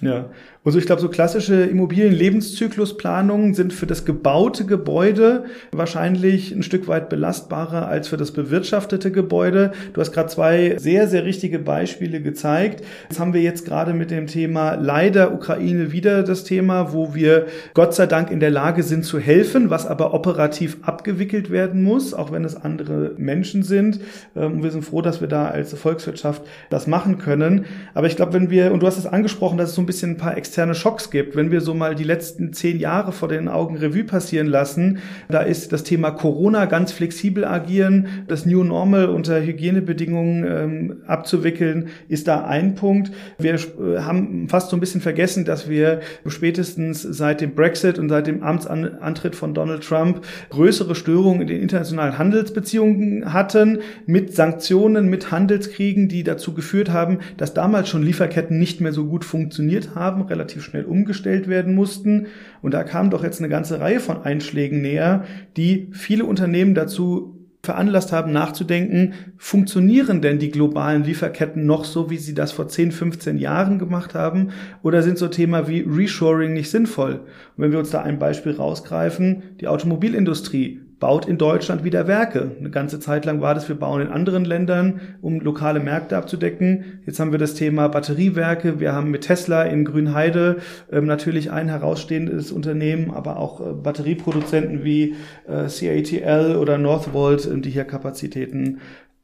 Ja, 0.01 0.29
also 0.65 0.77
ich 0.77 0.85
glaube, 0.85 1.01
so 1.01 1.09
klassische 1.09 1.63
Immobilienlebenszyklusplanungen 1.63 3.53
sind 3.53 3.73
für 3.73 3.87
das 3.87 4.05
gebaute 4.05 4.65
Gebäude 4.65 5.45
wahrscheinlich 5.71 6.51
ein 6.51 6.63
Stück 6.63 6.87
weit 6.87 7.09
belastbarer 7.09 7.87
als 7.87 8.09
für 8.09 8.17
das 8.17 8.31
bewirtschaftete 8.31 9.11
Gebäude. 9.11 9.71
Du 9.93 10.01
hast 10.01 10.11
gerade 10.11 10.29
zwei 10.29 10.75
sehr, 10.77 11.07
sehr 11.07 11.25
richtige 11.25 11.59
Beispiele 11.59 12.21
gezeigt. 12.21 12.83
Jetzt 13.09 13.19
haben 13.19 13.33
wir 13.33 13.41
jetzt 13.41 13.65
gerade 13.65 13.93
mit 13.93 14.11
dem 14.11 14.27
Thema 14.27 14.75
leider 14.75 15.33
Ukraine 15.33 15.91
wieder 15.91 16.23
das 16.23 16.43
Thema, 16.43 16.93
wo 16.93 17.15
wir 17.15 17.47
Gott 17.73 17.95
sei 17.95 18.05
Dank 18.05 18.29
in 18.29 18.39
der 18.39 18.51
Lage 18.51 18.83
sind 18.83 19.05
zu 19.05 19.17
helfen, 19.17 19.69
was 19.69 19.87
aber 19.87 20.13
operativ 20.13 20.77
abgewickelt 20.83 21.49
werden 21.49 21.83
muss, 21.83 22.13
auch 22.13 22.31
wenn 22.31 22.43
es 22.43 22.55
andere 22.55 23.13
Menschen 23.17 23.63
sind. 23.63 24.01
Ähm, 24.35 24.53
und 24.53 24.63
wir 24.63 24.71
sind 24.71 24.83
froh, 24.83 25.01
dass 25.01 25.19
wir 25.21 25.27
da 25.27 25.47
als 25.47 25.73
Volkswirtschaft 25.73 26.43
das 26.69 26.85
machen 26.85 27.17
können. 27.17 27.65
Aber 27.93 28.07
ich 28.07 28.17
glaube, 28.17 28.33
wenn 28.33 28.49
wir, 28.49 28.71
und 28.71 28.83
du 28.83 28.87
hast 28.87 28.97
es 28.97 29.07
angesprochen, 29.07 29.57
dass 29.57 29.73
so 29.73 29.81
ein 29.81 29.88
bisschen 29.89 30.11
ein 30.11 30.17
paar 30.17 30.37
externe 30.37 30.75
Schocks 30.75 31.09
gibt. 31.09 31.35
Wenn 31.35 31.49
wir 31.49 31.61
so 31.61 31.73
mal 31.73 31.95
die 31.95 32.03
letzten 32.03 32.53
zehn 32.53 32.79
Jahre 32.79 33.11
vor 33.11 33.27
den 33.27 33.47
Augen 33.47 33.75
Revue 33.75 34.03
passieren 34.03 34.45
lassen, 34.45 34.99
da 35.29 35.39
ist 35.39 35.73
das 35.73 35.83
Thema 35.83 36.11
Corona 36.11 36.65
ganz 36.65 36.91
flexibel 36.91 37.43
agieren, 37.43 38.07
das 38.27 38.45
New 38.45 38.63
Normal 38.63 39.09
unter 39.09 39.41
Hygienebedingungen 39.41 40.45
ähm, 40.45 40.97
abzuwickeln, 41.07 41.87
ist 42.07 42.27
da 42.27 42.45
ein 42.45 42.75
Punkt. 42.75 43.11
Wir 43.39 43.55
äh, 43.55 44.01
haben 44.01 44.47
fast 44.47 44.69
so 44.69 44.77
ein 44.77 44.79
bisschen 44.79 45.01
vergessen, 45.01 45.43
dass 45.43 45.67
wir 45.67 46.01
spätestens 46.27 47.01
seit 47.01 47.41
dem 47.41 47.55
Brexit 47.55 47.97
und 47.97 48.09
seit 48.09 48.27
dem 48.27 48.43
Amtsantritt 48.43 49.35
von 49.35 49.55
Donald 49.55 49.83
Trump 49.83 50.23
größere 50.51 50.93
Störungen 50.93 51.41
in 51.41 51.47
den 51.47 51.61
internationalen 51.63 52.19
Handelsbeziehungen 52.19 53.33
hatten, 53.33 53.79
mit 54.05 54.35
Sanktionen, 54.35 55.09
mit 55.09 55.31
Handelskriegen, 55.31 56.09
die 56.09 56.23
dazu 56.23 56.53
geführt 56.53 56.91
haben, 56.91 57.19
dass 57.37 57.55
damals 57.55 57.89
schon 57.89 58.03
Lieferketten 58.03 58.59
nicht 58.59 58.81
mehr 58.81 58.93
so 58.93 59.05
gut 59.05 59.25
funktioniert 59.25 59.78
funktioniert 59.79 59.95
haben, 59.95 60.21
relativ 60.23 60.63
schnell 60.63 60.85
umgestellt 60.85 61.47
werden 61.47 61.75
mussten. 61.75 62.27
Und 62.61 62.73
da 62.73 62.83
kam 62.83 63.09
doch 63.09 63.23
jetzt 63.23 63.39
eine 63.39 63.49
ganze 63.49 63.79
Reihe 63.79 63.99
von 63.99 64.23
Einschlägen 64.23 64.81
näher, 64.81 65.25
die 65.57 65.89
viele 65.91 66.25
Unternehmen 66.25 66.75
dazu 66.75 67.35
veranlasst 67.61 68.13
haben, 68.13 68.31
nachzudenken, 68.31 69.13
funktionieren 69.37 70.21
denn 70.21 70.39
die 70.39 70.49
globalen 70.49 71.03
Lieferketten 71.03 71.65
noch 71.65 71.83
so, 71.83 72.09
wie 72.09 72.17
sie 72.17 72.33
das 72.33 72.53
vor 72.53 72.69
10, 72.69 72.93
15 72.93 73.37
Jahren 73.37 73.79
gemacht 73.79 74.15
haben? 74.15 74.51
Oder 74.81 75.03
sind 75.03 75.17
so 75.17 75.27
Themen 75.27 75.67
wie 75.67 75.81
Reshoring 75.81 76.53
nicht 76.53 76.71
sinnvoll? 76.71 77.15
Und 77.15 77.63
wenn 77.63 77.71
wir 77.71 77.79
uns 77.79 77.89
da 77.89 78.01
ein 78.01 78.17
Beispiel 78.17 78.53
rausgreifen, 78.53 79.43
die 79.59 79.67
Automobilindustrie 79.67 80.79
baut 80.99 81.25
in 81.25 81.37
Deutschland 81.37 81.83
wieder 81.83 82.07
Werke. 82.07 82.51
Eine 82.59 82.69
ganze 82.69 82.99
Zeit 82.99 83.25
lang 83.25 83.41
war 83.41 83.55
das, 83.55 83.69
wir 83.69 83.75
bauen 83.75 84.01
in 84.01 84.09
anderen 84.09 84.45
Ländern, 84.45 84.99
um 85.21 85.39
lokale 85.39 85.79
Märkte 85.79 86.17
abzudecken. 86.17 87.01
Jetzt 87.05 87.19
haben 87.19 87.31
wir 87.31 87.39
das 87.39 87.53
Thema 87.53 87.87
Batteriewerke. 87.87 88.79
Wir 88.79 88.93
haben 88.93 89.09
mit 89.09 89.21
Tesla 89.21 89.63
in 89.63 89.85
Grünheide 89.85 90.57
ähm, 90.91 91.05
natürlich 91.05 91.51
ein 91.51 91.69
herausstehendes 91.69 92.51
Unternehmen, 92.51 93.11
aber 93.11 93.37
auch 93.37 93.61
äh, 93.61 93.73
Batterieproduzenten 93.73 94.83
wie 94.83 95.15
äh, 95.47 95.67
CATL 95.67 96.57
oder 96.57 96.77
Northvolt, 96.77 97.45
äh, 97.45 97.59
die 97.59 97.69
hier 97.69 97.85
Kapazitäten 97.85 98.79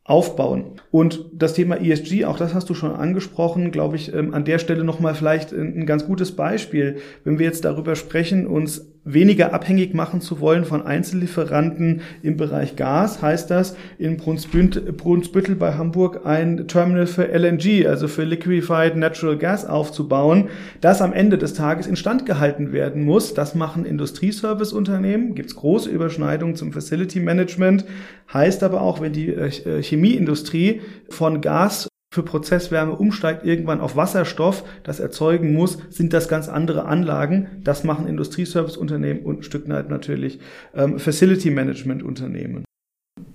aufbauen. 0.06 0.80
Und 0.92 1.26
das 1.34 1.56
Thema 1.56 1.82
ESG, 1.82 2.26
auch 2.26 2.38
das 2.38 2.54
hast 2.54 2.70
du 2.70 2.76
schon 2.76 2.92
angesprochen, 2.92 3.72
glaube 3.72 3.96
ich, 3.96 4.14
ähm, 4.14 4.34
an 4.34 4.46
der 4.46 4.60
Stelle 4.60 4.84
nochmal 4.84 5.16
vielleicht 5.16 5.52
ein 5.52 5.86
ganz 5.88 6.06
gutes 6.06 6.36
Beispiel. 6.36 6.98
Wenn 7.24 7.40
wir 7.40 7.46
jetzt 7.46 7.66
darüber 7.66 7.96
sprechen, 7.96 8.46
uns 8.46 8.95
weniger 9.06 9.54
abhängig 9.54 9.94
machen 9.94 10.20
zu 10.20 10.40
wollen 10.40 10.66
von 10.66 10.86
Einzellieferanten 10.86 12.02
im 12.24 12.38
Bereich 12.38 12.76
Gas, 12.76 13.22
heißt 13.22 13.52
das 13.52 13.78
in 14.00 14.18
Brunsbüttel 14.18 15.56
bei 15.56 15.74
Hamburg 15.76 16.22
ein 16.26 16.68
Terminal 16.68 17.06
für 17.06 17.28
LNG, 17.28 17.88
also 17.88 18.08
für 18.08 18.24
Liquefied 18.24 18.96
Natural 18.96 19.38
Gas 19.38 19.66
aufzubauen, 19.66 20.50
das 20.82 21.02
am 21.02 21.14
Ende 21.14 21.38
des 21.38 21.54
Tages 21.54 21.86
instand 21.86 22.26
gehalten 22.26 22.74
werden 22.74 23.04
muss. 23.04 23.36
Das 23.36 23.54
machen 23.54 23.86
Industrieserviceunternehmen, 23.86 25.36
gibt 25.36 25.50
es 25.50 25.56
große 25.56 25.90
Überschneidungen 25.90 26.56
zum 26.56 26.74
Facility 26.74 27.20
Management, 27.20 27.86
heißt 28.34 28.64
aber 28.64 28.82
auch, 28.82 29.02
wenn 29.02 29.14
die 29.14 29.30
äh, 29.30 29.84
Chemieindustrie 29.84 30.82
von 31.10 31.42
Gas 31.42 31.88
für 32.16 32.24
Prozesswärme 32.24 32.96
umsteigt 32.96 33.46
irgendwann 33.46 33.82
auf 33.82 33.98
Wasserstoff, 33.98 34.64
das 34.84 35.02
erzeugen 35.02 35.54
muss, 35.54 35.78
sind 35.90 36.14
das 36.14 36.30
ganz 36.30 36.48
andere 36.48 36.86
Anlagen. 36.86 37.62
Das 37.64 37.84
machen 37.84 38.08
Industrieserviceunternehmen 38.08 39.24
und 39.24 39.40
ein 39.40 39.44
Stück 39.44 39.68
weit 39.68 39.90
natürlich 39.90 40.40
ähm, 40.74 40.98
Facility 40.98 41.52
Management 41.52 42.04
Unternehmen. 42.04 42.64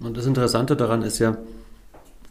Und 0.00 0.16
das 0.16 0.24
Interessante 0.24 0.76
daran 0.76 1.02
ist 1.02 1.18
ja, 1.18 1.36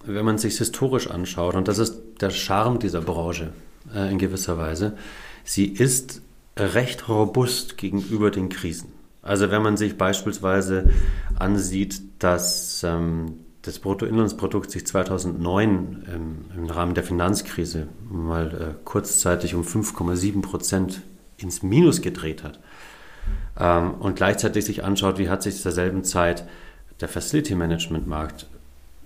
wenn 0.05 0.25
man 0.25 0.39
sich 0.39 0.57
historisch 0.57 1.07
anschaut, 1.09 1.53
und 1.53 1.67
das 1.67 1.77
ist 1.77 2.01
der 2.19 2.31
Charme 2.31 2.79
dieser 2.79 3.01
Branche 3.01 3.53
äh, 3.95 4.11
in 4.11 4.17
gewisser 4.17 4.57
Weise, 4.57 4.97
sie 5.43 5.67
ist 5.67 6.23
recht 6.57 7.07
robust 7.09 7.77
gegenüber 7.77 8.31
den 8.31 8.49
Krisen. 8.49 8.91
Also 9.21 9.51
wenn 9.51 9.61
man 9.61 9.77
sich 9.77 9.99
beispielsweise 9.99 10.89
ansieht, 11.37 12.01
dass 12.17 12.83
ähm, 12.83 13.35
das 13.61 13.79
Bruttoinlandsprodukt 13.79 14.71
sich 14.71 14.87
2009 14.87 16.05
ähm, 16.13 16.45
im 16.55 16.65
Rahmen 16.65 16.93
der 16.93 17.03
Finanzkrise 17.03 17.87
mal 18.09 18.47
äh, 18.47 18.85
kurzzeitig 18.85 19.55
um 19.55 19.63
5,7 19.63 20.41
Prozent 20.41 21.01
ins 21.37 21.61
Minus 21.61 22.01
gedreht 22.01 22.43
hat 22.43 22.59
ähm, 23.59 23.95
und 23.95 24.15
gleichzeitig 24.15 24.65
sich 24.65 24.83
anschaut, 24.83 25.17
wie 25.17 25.29
hat 25.29 25.43
sich 25.43 25.57
zu 25.57 25.63
derselben 25.63 26.03
Zeit 26.03 26.45
der 27.01 27.09
Facility 27.09 27.55
Management 27.55 28.07
Markt 28.07 28.47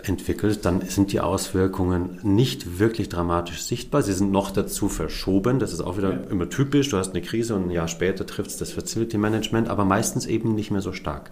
entwickelt, 0.01 0.65
dann 0.65 0.81
sind 0.81 1.11
die 1.11 1.19
Auswirkungen 1.19 2.19
nicht 2.23 2.79
wirklich 2.79 3.09
dramatisch 3.09 3.61
sichtbar. 3.61 4.01
Sie 4.01 4.13
sind 4.13 4.31
noch 4.31 4.51
dazu 4.51 4.89
verschoben. 4.89 5.59
Das 5.59 5.71
ist 5.71 5.81
auch 5.81 5.97
wieder 5.97 6.13
ja. 6.13 6.19
immer 6.29 6.49
typisch. 6.49 6.89
Du 6.89 6.97
hast 6.97 7.11
eine 7.11 7.21
Krise 7.21 7.55
und 7.55 7.67
ein 7.67 7.71
Jahr 7.71 7.87
später 7.87 8.25
trifft 8.25 8.49
es 8.49 8.57
das 8.57 8.71
Facility 8.71 9.17
Management, 9.17 9.69
aber 9.69 9.85
meistens 9.85 10.25
eben 10.25 10.55
nicht 10.55 10.71
mehr 10.71 10.81
so 10.81 10.93
stark. 10.93 11.31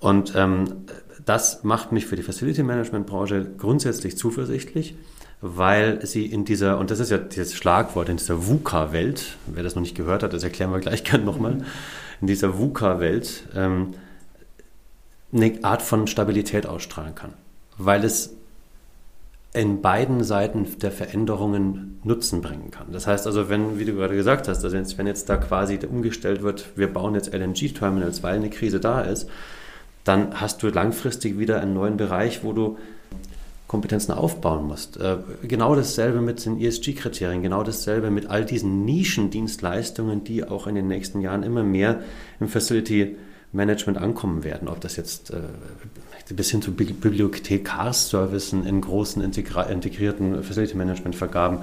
Und 0.00 0.34
ähm, 0.36 0.84
das 1.24 1.64
macht 1.64 1.92
mich 1.92 2.06
für 2.06 2.16
die 2.16 2.22
Facility 2.22 2.62
Management 2.62 3.06
Branche 3.06 3.46
grundsätzlich 3.58 4.16
zuversichtlich, 4.16 4.94
weil 5.40 6.04
sie 6.06 6.26
in 6.26 6.44
dieser, 6.44 6.78
und 6.78 6.90
das 6.90 7.00
ist 7.00 7.10
ja 7.10 7.18
das 7.18 7.54
Schlagwort, 7.54 8.08
in 8.08 8.16
dieser 8.16 8.46
VUCA-Welt, 8.46 9.36
wer 9.46 9.62
das 9.62 9.74
noch 9.74 9.82
nicht 9.82 9.96
gehört 9.96 10.22
hat, 10.22 10.32
das 10.32 10.42
erklären 10.42 10.72
wir 10.72 10.80
gleich 10.80 11.04
gerne 11.04 11.24
nochmal, 11.24 11.58
in 12.20 12.26
dieser 12.26 12.58
VUCA-Welt 12.58 13.48
ähm, 13.54 13.94
eine 15.32 15.58
Art 15.62 15.82
von 15.82 16.06
Stabilität 16.06 16.66
ausstrahlen 16.66 17.14
kann. 17.14 17.34
Weil 17.76 18.04
es 18.04 18.34
in 19.52 19.80
beiden 19.80 20.24
Seiten 20.24 20.66
der 20.80 20.92
Veränderungen 20.92 22.00
Nutzen 22.04 22.42
bringen 22.42 22.70
kann. 22.70 22.92
Das 22.92 23.06
heißt 23.06 23.26
also, 23.26 23.48
wenn, 23.48 23.78
wie 23.78 23.84
du 23.84 23.94
gerade 23.94 24.14
gesagt 24.14 24.46
hast, 24.46 24.62
also 24.62 24.76
jetzt, 24.76 24.98
wenn 24.98 25.06
jetzt 25.06 25.28
da 25.28 25.36
quasi 25.36 25.78
umgestellt 25.88 26.42
wird, 26.42 26.66
wir 26.76 26.92
bauen 26.92 27.14
jetzt 27.14 27.32
LNG-Terminals, 27.34 28.22
weil 28.22 28.36
eine 28.36 28.50
Krise 28.50 28.78
da 28.78 29.00
ist, 29.00 29.28
dann 30.08 30.40
hast 30.40 30.62
du 30.62 30.68
langfristig 30.68 31.38
wieder 31.38 31.60
einen 31.60 31.74
neuen 31.74 31.96
Bereich, 31.98 32.42
wo 32.42 32.52
du 32.52 32.78
Kompetenzen 33.66 34.12
aufbauen 34.12 34.66
musst. 34.66 34.96
Äh, 34.96 35.18
genau 35.42 35.74
dasselbe 35.76 36.22
mit 36.22 36.44
den 36.46 36.58
ESG-Kriterien, 36.58 37.42
genau 37.42 37.62
dasselbe 37.62 38.10
mit 38.10 38.30
all 38.30 38.46
diesen 38.46 38.86
Nischendienstleistungen, 38.86 40.24
die 40.24 40.44
auch 40.44 40.66
in 40.66 40.74
den 40.74 40.88
nächsten 40.88 41.20
Jahren 41.20 41.42
immer 41.42 41.62
mehr 41.62 42.00
im 42.40 42.48
Facility 42.48 43.16
Management 43.52 43.98
ankommen 43.98 44.42
werden. 44.44 44.68
Ob 44.68 44.80
das 44.80 44.96
jetzt 44.96 45.30
äh, 45.30 45.40
bis 46.34 46.50
hin 46.50 46.62
zu 46.62 46.72
Bibliothekarsservicen 46.72 48.66
in 48.66 48.80
großen 48.80 49.22
integrierten 49.22 50.42
Facility 50.42 50.76
Management 50.76 51.14
Vergaben. 51.16 51.58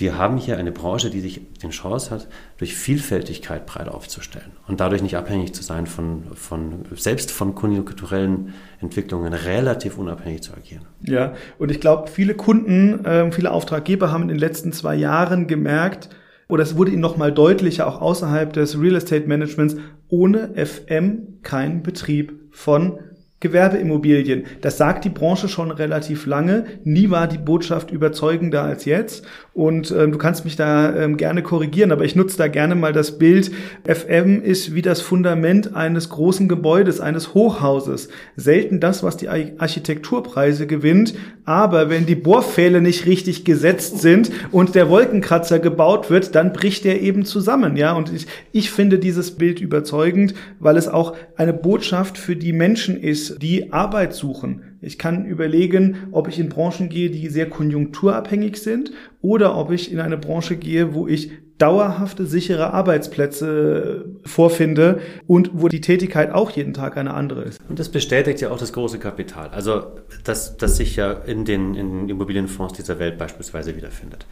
Wir 0.00 0.16
haben 0.16 0.38
hier 0.38 0.56
eine 0.56 0.72
Branche, 0.72 1.10
die 1.10 1.20
sich 1.20 1.42
die 1.62 1.68
Chance 1.68 2.10
hat, 2.10 2.26
durch 2.56 2.74
Vielfältigkeit 2.74 3.66
breit 3.66 3.86
aufzustellen 3.86 4.52
und 4.66 4.80
dadurch 4.80 5.02
nicht 5.02 5.14
abhängig 5.14 5.52
zu 5.52 5.62
sein 5.62 5.86
von, 5.86 6.22
von 6.34 6.86
selbst 6.94 7.30
von 7.30 7.54
konjunkturellen 7.54 8.54
Entwicklungen 8.80 9.34
relativ 9.34 9.98
unabhängig 9.98 10.42
zu 10.42 10.54
agieren. 10.54 10.86
Ja, 11.02 11.34
und 11.58 11.70
ich 11.70 11.80
glaube, 11.80 12.08
viele 12.08 12.34
Kunden, 12.34 13.04
äh, 13.04 13.30
viele 13.30 13.50
Auftraggeber 13.50 14.10
haben 14.10 14.22
in 14.22 14.28
den 14.28 14.38
letzten 14.38 14.72
zwei 14.72 14.94
Jahren 14.94 15.46
gemerkt, 15.46 16.08
oder 16.48 16.62
es 16.62 16.78
wurde 16.78 16.92
ihnen 16.92 17.02
nochmal 17.02 17.30
deutlicher, 17.30 17.86
auch 17.86 18.00
außerhalb 18.00 18.54
des 18.54 18.80
Real 18.80 18.96
Estate 18.96 19.28
Managements, 19.28 19.76
ohne 20.08 20.54
FM 20.56 21.40
kein 21.42 21.82
Betrieb 21.82 22.32
von 22.50 22.98
Gewerbeimmobilien. 23.40 24.44
Das 24.60 24.76
sagt 24.76 25.06
die 25.06 25.08
Branche 25.08 25.48
schon 25.48 25.70
relativ 25.70 26.26
lange. 26.26 26.66
Nie 26.84 27.08
war 27.08 27.26
die 27.26 27.38
Botschaft 27.38 27.90
überzeugender 27.90 28.62
als 28.62 28.84
jetzt. 28.84 29.24
Und 29.54 29.90
ähm, 29.90 30.12
du 30.12 30.18
kannst 30.18 30.44
mich 30.44 30.56
da 30.56 30.94
ähm, 30.94 31.16
gerne 31.16 31.42
korrigieren, 31.42 31.90
aber 31.90 32.04
ich 32.04 32.14
nutze 32.14 32.36
da 32.36 32.48
gerne 32.48 32.74
mal 32.74 32.92
das 32.92 33.18
Bild. 33.18 33.50
FM 33.86 34.42
ist 34.42 34.74
wie 34.74 34.82
das 34.82 35.00
Fundament 35.00 35.74
eines 35.74 36.10
großen 36.10 36.48
Gebäudes, 36.48 37.00
eines 37.00 37.32
Hochhauses. 37.32 38.10
Selten 38.36 38.78
das, 38.78 39.02
was 39.02 39.16
die 39.16 39.28
Architekturpreise 39.28 40.66
gewinnt. 40.66 41.14
Aber 41.46 41.88
wenn 41.88 42.06
die 42.06 42.14
Bohrpfähle 42.14 42.80
nicht 42.80 43.06
richtig 43.06 43.44
gesetzt 43.44 44.00
sind 44.00 44.30
und 44.52 44.74
der 44.74 44.90
Wolkenkratzer 44.90 45.58
gebaut 45.58 46.10
wird, 46.10 46.34
dann 46.34 46.52
bricht 46.52 46.84
der 46.84 47.00
eben 47.00 47.24
zusammen. 47.24 47.76
Ja, 47.76 47.94
und 47.94 48.12
ich, 48.12 48.26
ich 48.52 48.70
finde 48.70 48.98
dieses 48.98 49.32
Bild 49.32 49.60
überzeugend, 49.60 50.34
weil 50.58 50.76
es 50.76 50.88
auch 50.88 51.16
eine 51.36 51.52
Botschaft 51.52 52.18
für 52.18 52.36
die 52.36 52.52
Menschen 52.52 53.00
ist, 53.00 53.29
die 53.38 53.72
Arbeit 53.72 54.14
suchen. 54.14 54.78
Ich 54.80 54.98
kann 54.98 55.26
überlegen, 55.26 56.08
ob 56.12 56.28
ich 56.28 56.38
in 56.38 56.48
Branchen 56.48 56.88
gehe, 56.88 57.10
die 57.10 57.28
sehr 57.28 57.48
konjunkturabhängig 57.48 58.56
sind 58.56 58.92
oder 59.20 59.56
ob 59.56 59.70
ich 59.70 59.92
in 59.92 60.00
eine 60.00 60.16
Branche 60.16 60.56
gehe, 60.56 60.94
wo 60.94 61.06
ich 61.06 61.30
dauerhafte, 61.60 62.24
sichere 62.26 62.72
Arbeitsplätze 62.72 64.06
vorfinde 64.24 65.00
und 65.26 65.50
wo 65.52 65.68
die 65.68 65.82
Tätigkeit 65.82 66.32
auch 66.32 66.50
jeden 66.50 66.72
Tag 66.72 66.96
eine 66.96 67.12
andere 67.14 67.42
ist. 67.42 67.60
Und 67.68 67.78
das 67.78 67.90
bestätigt 67.90 68.40
ja 68.40 68.50
auch 68.50 68.58
das 68.58 68.72
große 68.72 68.98
Kapital. 68.98 69.50
Also, 69.50 69.82
das, 70.24 70.56
das 70.56 70.76
sich 70.78 70.96
ja 70.96 71.12
in 71.12 71.44
den, 71.44 71.74
in 71.74 71.90
den 71.90 72.08
Immobilienfonds 72.08 72.74
dieser 72.74 72.98
Welt 72.98 73.18
beispielsweise 73.18 73.76
wiederfindet. 73.76 74.26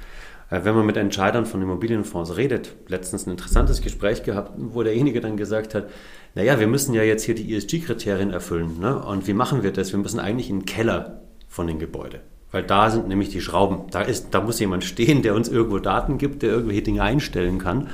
Äh, 0.51 0.61
wenn 0.65 0.75
man 0.75 0.87
mit 0.87 0.97
Entscheidern 0.97 1.47
von 1.47 1.61
Immobilienfonds 1.61 2.37
redet, 2.37 2.75
letztens 2.89 3.27
ein 3.27 3.33
interessantes 3.33 3.83
Gespräch 3.83 4.23
gehabt, 4.23 4.53
wo 4.57 4.83
derjenige 4.83 5.21
dann 5.21 5.37
gesagt 5.37 5.75
hat, 5.75 5.89
naja, 6.39 6.61
wir 6.61 6.69
müssen 6.69 6.95
ja 6.95 7.03
jetzt 7.03 7.25
hier 7.25 7.35
die 7.35 7.53
ESG-Kriterien 7.53 8.31
erfüllen. 8.31 8.79
Ne? 8.79 8.97
Und 8.97 9.27
wie 9.27 9.33
machen 9.33 9.65
wir 9.65 9.73
das? 9.73 9.91
Wir 9.91 9.99
müssen 9.99 10.21
eigentlich 10.21 10.49
in 10.49 10.61
den 10.61 10.67
Keller 10.67 11.23
von 11.49 11.67
den 11.67 11.81
Gebäuden. 11.81 12.21
Weil 12.53 12.63
da 12.63 12.91
sind 12.91 13.09
nämlich 13.09 13.31
die 13.31 13.41
Schrauben. 13.41 13.91
Da, 13.91 14.03
ist, 14.03 14.29
da 14.31 14.41
muss 14.41 14.61
jemand 14.61 14.85
stehen, 14.85 15.23
der 15.23 15.35
uns 15.35 15.49
irgendwo 15.49 15.81
Daten 15.81 16.17
gibt, 16.17 16.43
der 16.43 16.51
irgendwelche 16.51 16.83
Dinge 16.83 17.03
einstellen 17.03 17.59
kann. 17.59 17.89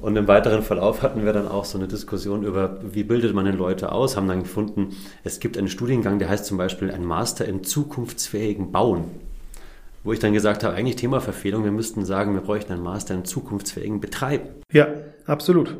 Und 0.00 0.14
im 0.14 0.28
weiteren 0.28 0.62
Verlauf 0.62 1.02
hatten 1.02 1.24
wir 1.24 1.32
dann 1.32 1.48
auch 1.48 1.64
so 1.64 1.76
eine 1.76 1.88
Diskussion 1.88 2.44
über, 2.44 2.78
wie 2.84 3.02
bildet 3.02 3.34
man 3.34 3.46
denn 3.46 3.58
Leute 3.58 3.90
aus, 3.90 4.16
haben 4.16 4.28
dann 4.28 4.44
gefunden, 4.44 4.94
es 5.24 5.40
gibt 5.40 5.58
einen 5.58 5.66
Studiengang, 5.66 6.20
der 6.20 6.28
heißt 6.28 6.46
zum 6.46 6.58
Beispiel 6.58 6.92
ein 6.92 7.04
Master 7.04 7.46
in 7.46 7.64
zukunftsfähigen 7.64 8.70
Bauen. 8.70 9.06
Wo 10.04 10.12
ich 10.12 10.20
dann 10.20 10.32
gesagt 10.32 10.62
habe, 10.62 10.76
eigentlich 10.76 10.94
Themaverfehlung, 10.94 11.64
wir 11.64 11.72
müssten 11.72 12.04
sagen, 12.04 12.32
wir 12.34 12.42
bräuchten 12.42 12.74
einen 12.74 12.84
Master 12.84 13.16
in 13.16 13.24
zukunftsfähigen 13.24 14.00
Betreiben. 14.00 14.50
Ja, 14.70 14.86
absolut. 15.26 15.74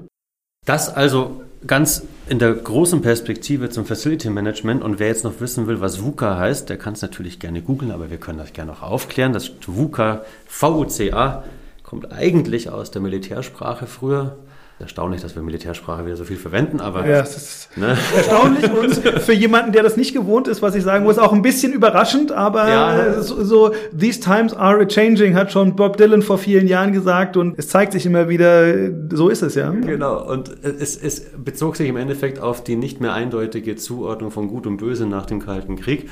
Das 0.67 0.95
also 0.95 1.43
ganz 1.67 2.03
in 2.29 2.41
der 2.41 2.53
großen 2.53 3.01
Perspektive 3.01 3.71
zum 3.71 3.87
Facility 3.87 4.31
Management 4.31 4.83
und 4.83 4.99
wer 4.99 5.07
jetzt 5.07 5.23
noch 5.23 5.41
wissen 5.41 5.69
will, 5.69 5.81
was 5.81 6.03
VUCA 6.03 6.39
heißt, 6.39 6.69
der 6.69 6.77
kann 6.77 6.95
es 6.95 7.03
natürlich 7.03 7.39
gerne 7.39 7.63
googeln, 7.63 7.93
aber 7.93 8.11
wir 8.11 8.19
können 8.19 8.39
das 8.39 8.53
gerne 8.53 8.73
auch 8.73 8.83
aufklären. 8.83 9.33
Das 9.33 9.53
VUCA, 9.65 10.25
V-U-C-A, 10.47 11.45
kommt 11.85 12.13
eigentlich 12.13 12.69
aus 12.69 12.91
der 12.91 13.01
Militärsprache 13.01 13.87
früher 13.87 14.37
erstaunlich, 14.79 15.23
dass 15.23 15.35
wir 15.35 15.43
Militärsprache 15.43 16.05
wieder 16.05 16.17
so 16.17 16.25
viel 16.25 16.37
verwenden, 16.37 16.81
aber. 16.81 17.07
Ja, 17.07 17.21
es 17.21 17.37
ist 17.37 17.79
ne? 17.79 17.97
erstaunlich 18.15 18.71
und 18.71 18.95
für 19.21 19.33
jemanden, 19.33 19.73
der 19.73 19.83
das 19.83 19.97
nicht 19.97 20.12
gewohnt 20.12 20.49
ist, 20.49 20.61
was 20.61 20.75
ich 20.75 20.83
sagen 20.83 21.05
muss, 21.05 21.19
auch 21.19 21.33
ein 21.33 21.43
bisschen 21.43 21.73
überraschend, 21.73 22.31
aber 22.31 22.69
ja. 22.69 23.23
so, 23.23 23.43
so, 23.43 23.73
These 23.99 24.21
times 24.21 24.53
are 24.53 24.81
a 24.81 24.85
changing, 24.85 25.35
hat 25.35 25.51
schon 25.51 25.77
Bob 25.77 25.97
Dylan 25.97 26.21
vor 26.21 26.37
vielen 26.39 26.67
Jahren 26.67 26.93
gesagt 26.93 27.37
und 27.37 27.59
es 27.59 27.69
zeigt 27.69 27.93
sich 27.93 28.05
immer 28.05 28.29
wieder, 28.29 28.91
so 29.11 29.31
ist 29.31 29.43
es 29.43 29.55
ja. 29.55 29.71
Genau, 29.71 30.31
und 30.31 30.55
es, 30.62 30.97
es 30.97 31.31
bezog 31.37 31.77
sich 31.77 31.89
im 31.89 31.97
Endeffekt 31.97 32.39
auf 32.39 32.62
die 32.62 32.77
nicht 32.77 33.01
mehr 33.01 33.15
eindeutige 33.15 33.77
Zuordnung 33.77 34.31
von 34.31 34.49
Gut 34.49 34.67
und 34.67 34.77
Böse 34.77 35.07
nach 35.07 35.27
dem 35.27 35.41
Kalten 35.41 35.77
Krieg 35.77 36.11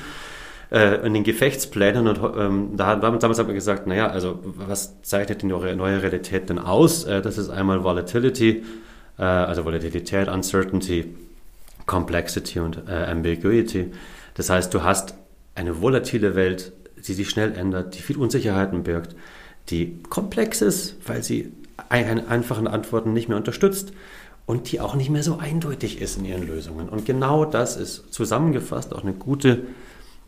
äh, 0.71 1.05
in 1.05 1.13
den 1.13 1.23
Gefechtsplänen 1.23 2.07
und 2.07 2.19
ähm, 2.37 2.69
da, 2.75 2.95
damals 2.95 3.23
hat 3.23 3.45
man 3.45 3.55
gesagt, 3.55 3.87
naja, 3.87 4.07
also 4.07 4.39
was 4.43 5.01
zeichnet 5.01 5.41
die 5.41 5.47
neue, 5.47 5.75
neue 5.75 6.01
Realität 6.01 6.49
denn 6.49 6.59
aus? 6.59 7.03
Äh, 7.03 7.21
das 7.21 7.37
ist 7.37 7.49
einmal 7.49 7.83
Volatility, 7.83 8.63
äh, 9.17 9.23
also 9.23 9.65
Volatilität, 9.65 10.27
Uncertainty, 10.27 11.15
Complexity 11.85 12.59
und 12.59 12.83
äh, 12.87 13.05
Ambiguity. 13.05 13.91
Das 14.33 14.49
heißt, 14.49 14.73
du 14.73 14.83
hast 14.83 15.15
eine 15.53 15.81
volatile 15.81 16.35
Welt, 16.35 16.73
die 17.07 17.13
sich 17.13 17.29
schnell 17.29 17.53
ändert, 17.53 17.95
die 17.95 18.01
viel 18.01 18.17
Unsicherheiten 18.17 18.83
birgt, 18.83 19.15
die 19.69 20.01
komplex 20.09 20.61
ist, 20.61 20.95
weil 21.07 21.23
sie 21.23 21.51
ein, 21.89 22.27
einfachen 22.27 22.67
Antworten 22.67 23.13
nicht 23.13 23.29
mehr 23.29 23.37
unterstützt 23.37 23.93
und 24.45 24.71
die 24.71 24.79
auch 24.79 24.95
nicht 24.95 25.09
mehr 25.09 25.23
so 25.23 25.37
eindeutig 25.37 26.01
ist 26.01 26.17
in 26.17 26.25
ihren 26.25 26.45
Lösungen. 26.45 26.89
Und 26.89 27.05
genau 27.05 27.45
das 27.45 27.77
ist 27.77 28.13
zusammengefasst 28.13 28.93
auch 28.93 29.03
eine 29.03 29.13
gute 29.13 29.63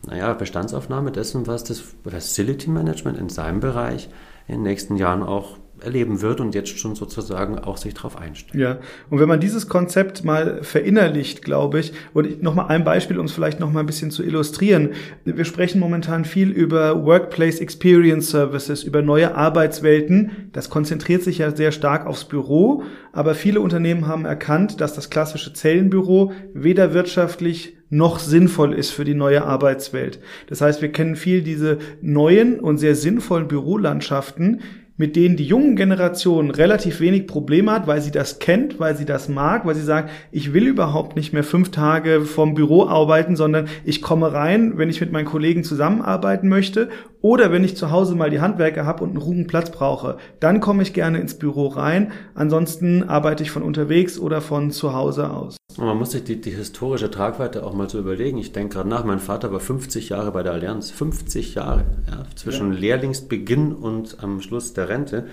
naja, 0.06 0.32
Bestandsaufnahme 0.34 1.12
dessen, 1.12 1.46
was 1.46 1.64
das 1.64 1.82
Facility 2.08 2.70
Management 2.70 3.18
in 3.18 3.28
seinem 3.28 3.60
Bereich 3.60 4.08
in 4.46 4.56
den 4.56 4.62
nächsten 4.62 4.96
Jahren 4.96 5.22
auch 5.22 5.58
erleben 5.80 6.22
wird 6.22 6.40
und 6.40 6.54
jetzt 6.54 6.78
schon 6.78 6.94
sozusagen 6.94 7.58
auch 7.58 7.76
sich 7.76 7.94
darauf 7.94 8.18
einstellt. 8.18 8.60
Ja, 8.60 8.78
und 9.10 9.20
wenn 9.20 9.28
man 9.28 9.40
dieses 9.40 9.68
Konzept 9.68 10.24
mal 10.24 10.62
verinnerlicht, 10.62 11.42
glaube 11.42 11.80
ich, 11.80 11.92
und 12.14 12.42
nochmal 12.42 12.66
ein 12.68 12.84
Beispiel, 12.84 13.18
um 13.18 13.26
es 13.26 13.32
vielleicht 13.32 13.60
nochmal 13.60 13.82
ein 13.82 13.86
bisschen 13.86 14.10
zu 14.10 14.22
illustrieren. 14.22 14.90
Wir 15.24 15.44
sprechen 15.44 15.78
momentan 15.78 16.24
viel 16.24 16.50
über 16.50 17.04
Workplace 17.04 17.60
Experience 17.60 18.30
Services, 18.30 18.82
über 18.82 19.02
neue 19.02 19.34
Arbeitswelten. 19.34 20.50
Das 20.52 20.70
konzentriert 20.70 21.22
sich 21.22 21.38
ja 21.38 21.54
sehr 21.54 21.72
stark 21.72 22.06
aufs 22.06 22.24
Büro, 22.24 22.82
aber 23.12 23.34
viele 23.34 23.60
Unternehmen 23.60 24.06
haben 24.06 24.24
erkannt, 24.24 24.80
dass 24.80 24.94
das 24.94 25.10
klassische 25.10 25.52
Zellenbüro 25.52 26.32
weder 26.54 26.92
wirtschaftlich 26.94 27.77
noch 27.90 28.18
sinnvoll 28.18 28.74
ist 28.74 28.90
für 28.90 29.04
die 29.04 29.14
neue 29.14 29.44
Arbeitswelt. 29.44 30.20
Das 30.48 30.60
heißt, 30.60 30.82
wir 30.82 30.92
kennen 30.92 31.16
viel 31.16 31.42
diese 31.42 31.78
neuen 32.02 32.60
und 32.60 32.78
sehr 32.78 32.94
sinnvollen 32.94 33.48
Bürolandschaften, 33.48 34.60
mit 34.98 35.16
denen 35.16 35.36
die 35.36 35.46
jungen 35.46 35.76
Generationen 35.76 36.50
relativ 36.50 37.00
wenig 37.00 37.26
Probleme 37.26 37.72
hat, 37.72 37.86
weil 37.86 38.02
sie 38.02 38.10
das 38.10 38.38
kennt, 38.40 38.78
weil 38.78 38.96
sie 38.96 39.06
das 39.06 39.28
mag, 39.28 39.64
weil 39.64 39.74
sie 39.74 39.82
sagt, 39.82 40.10
ich 40.30 40.52
will 40.52 40.66
überhaupt 40.66 41.16
nicht 41.16 41.32
mehr 41.32 41.44
fünf 41.44 41.70
Tage 41.70 42.20
vom 42.22 42.52
Büro 42.54 42.84
arbeiten, 42.84 43.36
sondern 43.36 43.68
ich 43.84 44.02
komme 44.02 44.32
rein, 44.32 44.76
wenn 44.76 44.90
ich 44.90 45.00
mit 45.00 45.12
meinen 45.12 45.24
Kollegen 45.24 45.64
zusammenarbeiten 45.64 46.48
möchte 46.48 46.90
oder 47.20 47.50
wenn 47.52 47.64
ich 47.64 47.76
zu 47.76 47.90
Hause 47.90 48.14
mal 48.14 48.30
die 48.30 48.40
Handwerker 48.40 48.84
habe 48.84 49.04
und 49.04 49.10
einen 49.10 49.18
ruhigen 49.18 49.46
Platz 49.46 49.70
brauche. 49.70 50.18
Dann 50.40 50.60
komme 50.60 50.82
ich 50.82 50.92
gerne 50.92 51.18
ins 51.18 51.38
Büro 51.38 51.68
rein. 51.68 52.12
Ansonsten 52.34 53.04
arbeite 53.04 53.42
ich 53.42 53.50
von 53.50 53.62
unterwegs 53.62 54.18
oder 54.18 54.40
von 54.40 54.70
zu 54.70 54.92
Hause 54.92 55.30
aus. 55.30 55.56
Man 55.76 55.96
muss 55.96 56.10
sich 56.10 56.24
die, 56.24 56.40
die 56.40 56.50
historische 56.50 57.08
Tragweite 57.08 57.64
auch 57.64 57.72
mal 57.72 57.88
so 57.88 58.00
überlegen. 58.00 58.38
Ich 58.38 58.52
denke 58.52 58.74
gerade 58.74 58.88
nach, 58.88 59.04
mein 59.04 59.20
Vater 59.20 59.52
war 59.52 59.60
50 59.60 60.08
Jahre 60.08 60.32
bei 60.32 60.42
der 60.42 60.52
Allianz. 60.52 60.90
50 60.90 61.54
Jahre 61.54 61.84
ja, 62.08 62.24
zwischen 62.34 62.72
ja. 62.72 62.78
Lehrlingsbeginn 62.80 63.72
und 63.72 64.16
am 64.20 64.40
Schluss 64.40 64.72
der 64.72 64.87
Rente 64.88 65.26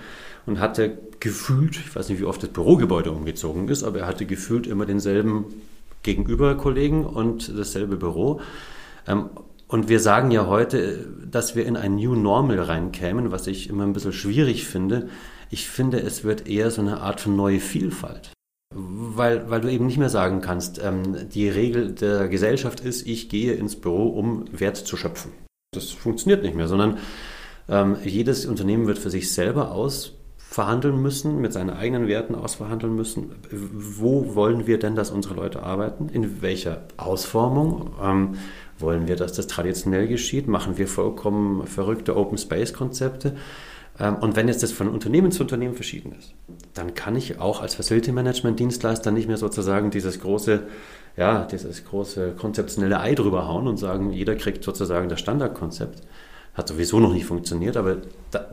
und 0.45 0.59
hatte 0.59 0.97
gefühlt, 1.19 1.77
ich 1.77 1.95
weiß 1.95 2.09
nicht, 2.09 2.19
wie 2.19 2.25
oft 2.25 2.43
das 2.43 2.49
Bürogebäude 2.49 3.11
umgezogen 3.11 3.67
ist, 3.67 3.83
aber 3.83 3.99
er 3.99 4.07
hatte 4.07 4.25
gefühlt 4.25 4.67
immer 4.67 4.85
denselben 4.85 5.45
Gegenüberkollegen 6.03 7.05
und 7.05 7.57
dasselbe 7.57 7.97
Büro. 7.97 8.41
Ähm, 9.07 9.29
und 9.67 9.89
wir 9.89 9.99
sagen 9.99 10.31
ja 10.31 10.45
heute, 10.45 11.07
dass 11.29 11.55
wir 11.55 11.65
in 11.65 11.75
ein 11.75 11.95
New 11.95 12.15
Normal 12.15 12.59
reinkämen, 12.59 13.31
was 13.31 13.47
ich 13.47 13.69
immer 13.69 13.83
ein 13.83 13.93
bisschen 13.93 14.13
schwierig 14.13 14.65
finde. 14.65 15.09
Ich 15.49 15.67
finde, 15.67 15.99
es 15.99 16.23
wird 16.23 16.47
eher 16.47 16.69
so 16.69 16.81
eine 16.81 17.01
Art 17.01 17.19
von 17.19 17.35
neue 17.35 17.59
Vielfalt. 17.59 18.31
Weil, 18.73 19.49
weil 19.49 19.61
du 19.61 19.71
eben 19.71 19.85
nicht 19.85 19.97
mehr 19.97 20.09
sagen 20.09 20.41
kannst, 20.41 20.83
ähm, 20.83 21.29
die 21.29 21.49
Regel 21.49 21.93
der 21.93 22.27
Gesellschaft 22.27 22.81
ist, 22.81 23.07
ich 23.07 23.29
gehe 23.29 23.53
ins 23.53 23.75
Büro, 23.75 24.07
um 24.07 24.45
Wert 24.51 24.77
zu 24.77 24.97
schöpfen 24.97 25.31
Das 25.73 25.91
funktioniert 25.91 26.43
nicht 26.43 26.55
mehr, 26.55 26.67
sondern 26.67 26.97
ähm, 27.69 27.97
jedes 28.03 28.45
Unternehmen 28.45 28.87
wird 28.87 28.99
für 28.99 29.09
sich 29.09 29.33
selber 29.33 29.71
ausverhandeln 29.71 31.01
müssen, 31.01 31.41
mit 31.41 31.53
seinen 31.53 31.71
eigenen 31.71 32.07
Werten 32.07 32.35
ausverhandeln 32.35 32.95
müssen. 32.95 33.31
Wo 33.51 34.35
wollen 34.35 34.67
wir 34.67 34.79
denn, 34.79 34.95
dass 34.95 35.11
unsere 35.11 35.35
Leute 35.35 35.63
arbeiten? 35.63 36.09
In 36.09 36.41
welcher 36.41 36.83
Ausformung? 36.97 37.91
Ähm, 38.01 38.35
wollen 38.77 39.07
wir, 39.07 39.15
dass 39.15 39.33
das 39.33 39.47
traditionell 39.47 40.07
geschieht? 40.07 40.47
Machen 40.47 40.77
wir 40.77 40.87
vollkommen 40.87 41.65
verrückte 41.65 42.15
Open 42.15 42.37
Space 42.37 42.73
Konzepte? 42.73 43.35
Ähm, 43.99 44.15
und 44.15 44.35
wenn 44.35 44.47
jetzt 44.47 44.63
das 44.63 44.71
von 44.71 44.87
Unternehmen 44.89 45.31
zu 45.31 45.43
Unternehmen 45.43 45.75
verschieden 45.75 46.13
ist, 46.17 46.33
dann 46.73 46.93
kann 46.93 47.15
ich 47.15 47.39
auch 47.39 47.61
als 47.61 47.75
Facility 47.75 48.11
Management 48.11 48.59
Dienstleister 48.59 49.11
nicht 49.11 49.27
mehr 49.27 49.37
sozusagen 49.37 49.91
dieses 49.91 50.19
große, 50.19 50.63
ja, 51.17 51.45
dieses 51.45 51.85
große 51.85 52.33
konzeptionelle 52.37 52.99
Ei 52.99 53.15
drüber 53.15 53.47
hauen 53.47 53.67
und 53.67 53.77
sagen, 53.77 54.11
jeder 54.11 54.35
kriegt 54.35 54.63
sozusagen 54.63 55.09
das 55.09 55.19
Standardkonzept. 55.19 56.01
Hat 56.55 56.67
sowieso 56.67 56.99
noch 56.99 57.13
nicht 57.13 57.25
funktioniert, 57.25 57.77
aber 57.77 57.97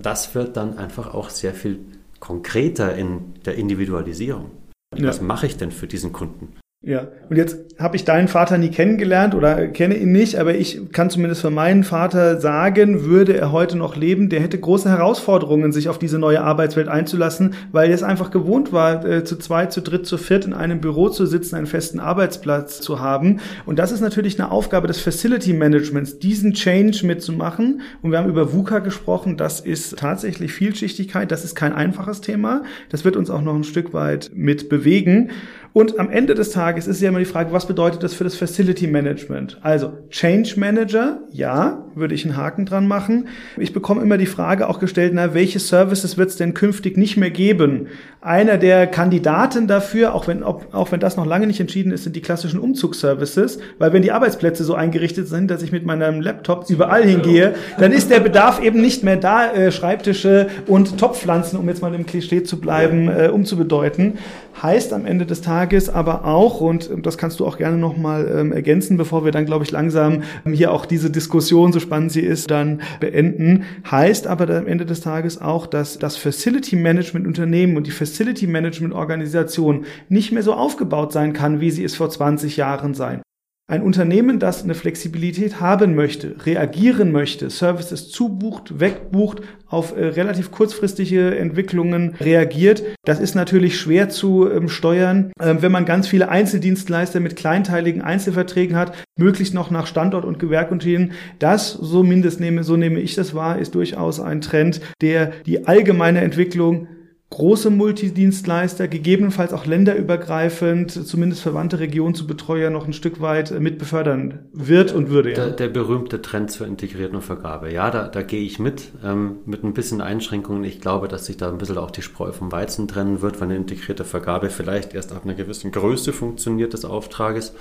das 0.01 0.35
wird 0.35 0.57
dann 0.57 0.77
einfach 0.77 1.15
auch 1.15 1.31
sehr 1.31 1.55
viel 1.55 1.81
konkreter 2.19 2.95
in 2.95 3.35
der 3.45 3.55
Individualisierung. 3.55 4.51
Was 4.91 5.19
ja. 5.19 5.23
mache 5.23 5.47
ich 5.47 5.57
denn 5.57 5.71
für 5.71 5.87
diesen 5.87 6.13
Kunden? 6.13 6.55
Ja, 6.85 7.07
und 7.31 7.37
jetzt 7.37 7.79
habe 7.79 7.95
ich 7.95 8.05
deinen 8.05 8.27
Vater 8.27 8.59
nie 8.59 8.71
kennengelernt 8.71 9.37
oder 9.37 9.69
kenne 9.69 9.97
ihn 9.97 10.11
nicht, 10.11 10.37
aber 10.41 10.57
ich 10.57 10.91
kann 10.91 11.11
zumindest 11.11 11.41
für 11.41 11.51
meinen 11.51 11.85
Vater 11.85 12.41
sagen, 12.41 13.05
würde 13.05 13.37
er 13.37 13.53
heute 13.53 13.79
noch 13.79 13.95
leben, 13.95 14.29
der 14.29 14.41
hätte 14.41 14.59
große 14.59 14.91
Herausforderungen, 14.91 15.71
sich 15.71 15.89
auf 15.89 16.01
diese 16.01 16.19
neue 16.19 16.43
Arbeitswelt 16.43 16.89
einzulassen, 16.89 17.55
weil 17.71 17.91
er 17.91 17.95
es 17.95 18.03
einfach 18.03 18.33
gewohnt 18.33 18.73
war, 18.73 19.05
äh, 19.05 19.23
zu 19.23 19.39
zweit, 19.39 19.73
zu 19.73 19.81
dritt, 19.81 20.07
zu 20.07 20.19
viert 20.19 20.45
in 20.45 20.55
einem 20.55 20.81
Büro 20.81 21.09
zu 21.09 21.25
sitzen, 21.25 21.55
einen 21.55 21.67
festen 21.67 22.01
Arbeitsplatz 22.01 22.81
zu 22.81 22.99
haben. 22.99 23.39
Und 23.65 23.79
das 23.79 23.93
ist 23.93 24.01
natürlich 24.01 24.41
eine 24.41 24.51
Aufgabe 24.51 24.89
des 24.89 25.01
Facility 25.01 25.53
Managements, 25.53 26.19
diesen 26.19 26.53
Change 26.53 27.07
mitzumachen. 27.07 27.83
Und 28.03 28.11
wir 28.11 28.19
haben 28.19 28.29
über 28.29 28.53
VUCA 28.53 28.81
gesprochen, 28.81 29.37
das 29.37 29.61
ist 29.61 29.99
tatsächlich 29.99 30.53
Vielschichtigkeit, 30.53 31.31
das 31.31 31.45
ist 31.45 31.55
kein 31.55 31.73
einfaches 31.73 32.21
Thema. 32.23 32.65
Das 32.89 33.05
wird 33.05 33.17
uns 33.17 33.31
auch 33.31 33.41
noch 33.41 33.55
ein 33.55 33.63
Stück 33.63 33.95
weit 33.95 34.33
mit 34.35 34.69
bewegen. 34.69 35.31
Und 35.75 35.99
am 35.99 36.11
Ende 36.11 36.35
des 36.35 36.51
Tages 36.51 36.87
ist 36.87 37.01
ja 37.01 37.09
immer 37.09 37.19
die 37.19 37.25
Frage, 37.25 37.53
was 37.53 37.67
bedeutet 37.67 38.03
das 38.03 38.13
für 38.13 38.25
das 38.25 38.35
Facility 38.35 38.87
Management? 38.87 39.59
Also 39.63 39.93
Change 40.11 40.55
Manager, 40.57 41.21
ja, 41.31 41.87
würde 41.95 42.15
ich 42.15 42.27
einen 42.27 42.37
Haken 42.37 42.67
dran 42.67 42.87
machen. 42.87 43.29
Ich 43.57 43.73
bekomme 43.73 44.03
immer 44.03 44.19
die 44.19 44.27
Frage 44.27 44.69
auch 44.69 44.79
gestellt, 44.79 45.13
na, 45.15 45.33
welche 45.33 45.61
Services 45.61 46.19
wird 46.19 46.29
es 46.29 46.37
denn 46.37 46.53
künftig 46.53 46.99
nicht 46.99 47.17
mehr 47.17 47.31
geben? 47.31 47.87
Einer 48.21 48.59
der 48.59 48.87
Kandidaten 48.87 49.67
dafür, 49.67 50.15
auch 50.15 50.29
wenn, 50.29 50.43
ob, 50.43 50.75
auch 50.75 50.93
wenn 50.93 51.01
das 51.01 51.17
noch 51.17 51.27
lange 51.27 51.47
nicht 51.47 51.61
entschieden 51.61 51.91
ist, 51.91 52.05
sind 52.05 52.17
die 52.17 52.21
klassischen 52.21 52.61
Umzugsservices, 52.61 53.59
weil 53.79 53.95
wenn 53.95 54.03
die 54.03 54.13
Arbeitsplätze 54.13 54.65
so 54.65 54.75
eingerichtet 54.75 55.27
sind, 55.29 55.51
dass 55.51 55.63
ich 55.63 55.73
mit 55.73 55.87
meinem 55.87 56.21
Laptop 56.21 56.69
überall 56.69 57.03
hingehe, 57.03 57.55
dann 57.79 57.93
ist 57.93 58.11
der 58.11 58.21
Bedarf 58.21 58.63
eben 58.63 58.81
nicht 58.81 59.05
mehr 59.05 59.17
da, 59.17 59.51
äh, 59.53 59.73
Schreibtische 59.73 60.49
und 60.67 60.99
Topfpflanzen, 60.99 61.59
um 61.59 61.67
jetzt 61.69 61.81
mal 61.81 61.95
im 61.95 62.05
Klischee 62.05 62.43
zu 62.43 62.61
bleiben, 62.61 63.09
äh, 63.09 63.29
umzubedeuten. 63.29 64.19
Heißt 64.61 64.93
am 64.93 65.07
Ende 65.07 65.27
des 65.27 65.41
Tages 65.41 65.89
aber 65.89 66.25
auch, 66.25 66.61
und 66.61 66.91
das 67.03 67.19
kannst 67.19 67.41
du 67.41 67.47
auch 67.47 67.59
gerne 67.59 67.79
nochmal 67.79 68.31
ähm, 68.35 68.53
ergänzen, 68.53 68.97
bevor 68.97 69.25
wir 69.25 69.33
dann, 69.33 69.47
glaube 69.47 69.65
ich, 69.65 69.71
langsam 69.71 70.23
hier 70.45 70.73
auch 70.73 70.87
diese 70.87 71.11
Diskussion, 71.11 71.73
so 71.73 71.81
spannend 71.81 72.13
sie 72.13 72.21
ist, 72.21 72.51
dann 72.51 72.83
beenden, 73.01 73.65
heißt 73.91 74.27
aber 74.27 74.49
am 74.57 74.67
Ende 74.67 74.87
des 74.87 75.01
Tages 75.01 75.41
auch, 75.41 75.67
dass 75.67 75.99
das 75.99 76.17
Facility 76.17 76.77
Management 76.77 77.27
Unternehmen 77.27 77.77
und 77.77 77.87
die 77.87 77.91
Facility 77.93 78.47
Management 78.47 78.95
Organisation 78.95 79.85
nicht 80.09 80.33
mehr 80.33 80.43
so 80.43 80.55
aufgebaut 80.55 81.13
sein 81.13 81.33
kann, 81.33 81.61
wie 81.61 81.71
sie 81.71 81.85
es 81.85 81.97
vor 81.97 82.11
20 82.11 82.57
Jahren 82.57 82.95
sein. 82.95 83.23
Ein 83.69 83.83
Unternehmen, 83.83 84.41
das 84.41 84.65
eine 84.65 84.75
Flexibilität 84.75 85.61
haben 85.61 85.95
möchte, 85.95 86.35
reagieren 86.45 87.13
möchte, 87.13 87.49
Services 87.49 88.11
zubucht, 88.11 88.81
wegbucht, 88.81 89.41
auf 89.69 89.97
äh, 89.97 90.05
relativ 90.05 90.51
kurzfristige 90.51 91.37
Entwicklungen 91.39 92.17
reagiert, 92.21 92.83
das 93.05 93.21
ist 93.21 93.35
natürlich 93.35 93.79
schwer 93.79 94.09
zu 94.09 94.51
ähm, 94.51 94.69
steuern, 94.69 95.33
äh, 95.39 95.55
wenn 95.61 95.73
man 95.73 95.85
ganz 95.85 96.09
viele 96.09 96.29
Einzeldienstleister 96.29 97.21
mit 97.21 97.37
kleinteiligen 97.37 98.03
Einzelverträgen 98.03 98.77
hat, 98.77 98.97
möglichst 99.17 99.55
noch 99.55 99.71
nach 99.71 99.87
Standort 99.87 100.25
und 100.25 100.41
Gewerk 100.41 100.73
unterschieden. 100.73 101.13
Das, 101.39 101.73
so 101.73 102.03
mindestens 102.03 102.41
nehme, 102.41 102.65
so 102.65 102.77
nehme 102.77 103.01
ich 103.01 103.15
das 103.15 103.33
wahr, 103.33 103.59
ist 103.61 103.77
durchaus 103.77 104.19
ein 104.19 104.41
Trend, 104.41 104.81
der 105.01 105.33
die 105.47 105.67
allgemeine 105.67 106.21
Entwicklung 106.21 106.89
große 107.33 107.71
Multidienstleister, 107.71 108.89
gegebenenfalls 108.89 109.55
auch 109.55 109.65
länderübergreifend, 109.65 110.91
zumindest 110.91 111.41
verwandte 111.41 111.79
Regionen 111.79 112.15
zu 112.15 112.27
Betreuer 112.27 112.69
noch 112.69 112.87
ein 112.87 112.93
Stück 112.93 113.23
weit 113.23 113.59
mit 113.59 113.79
befördern 113.79 114.41
wird 114.53 114.93
und 114.93 115.09
würde. 115.09 115.31
Ja. 115.31 115.37
Der, 115.37 115.51
der 115.51 115.69
berühmte 115.69 116.21
Trend 116.21 116.51
zur 116.51 116.67
integrierten 116.67 117.23
Vergabe. 117.23 117.73
Ja, 117.73 117.91
da, 117.91 118.09
da 118.09 118.23
gehe 118.23 118.43
ich 118.43 118.59
mit, 118.59 118.93
ähm, 119.03 119.37
mit 119.47 119.65
ein 119.65 119.73
bisschen 119.73 120.03
Einschränkungen. 120.03 120.63
Ich 120.65 120.81
glaube, 120.81 121.09
dass 121.09 121.25
sich 121.25 121.39
da 121.39 121.49
ein 121.49 121.57
bisschen 121.57 121.79
auch 121.79 121.91
die 121.91 122.03
Spreu 122.03 122.33
vom 122.33 122.53
Weizen 122.53 122.87
trennen 122.87 123.23
wird, 123.23 123.41
weil 123.41 123.49
eine 123.49 123.57
integrierte 123.57 124.05
Vergabe 124.05 124.51
vielleicht 124.51 124.93
erst 124.93 125.13
ab 125.13 125.23
einer 125.25 125.35
gewissen 125.35 125.73
Größe 125.73 126.13
funktioniert 126.13 126.75
des 126.75 126.85
Auftrages. 126.85 127.55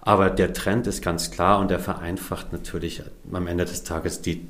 Aber 0.00 0.30
der 0.30 0.54
Trend 0.54 0.86
ist 0.86 1.02
ganz 1.02 1.30
klar 1.30 1.58
und 1.58 1.70
der 1.70 1.78
vereinfacht 1.78 2.52
natürlich 2.52 3.02
am 3.30 3.46
Ende 3.46 3.66
des 3.66 3.84
Tages 3.84 4.22
die 4.22 4.46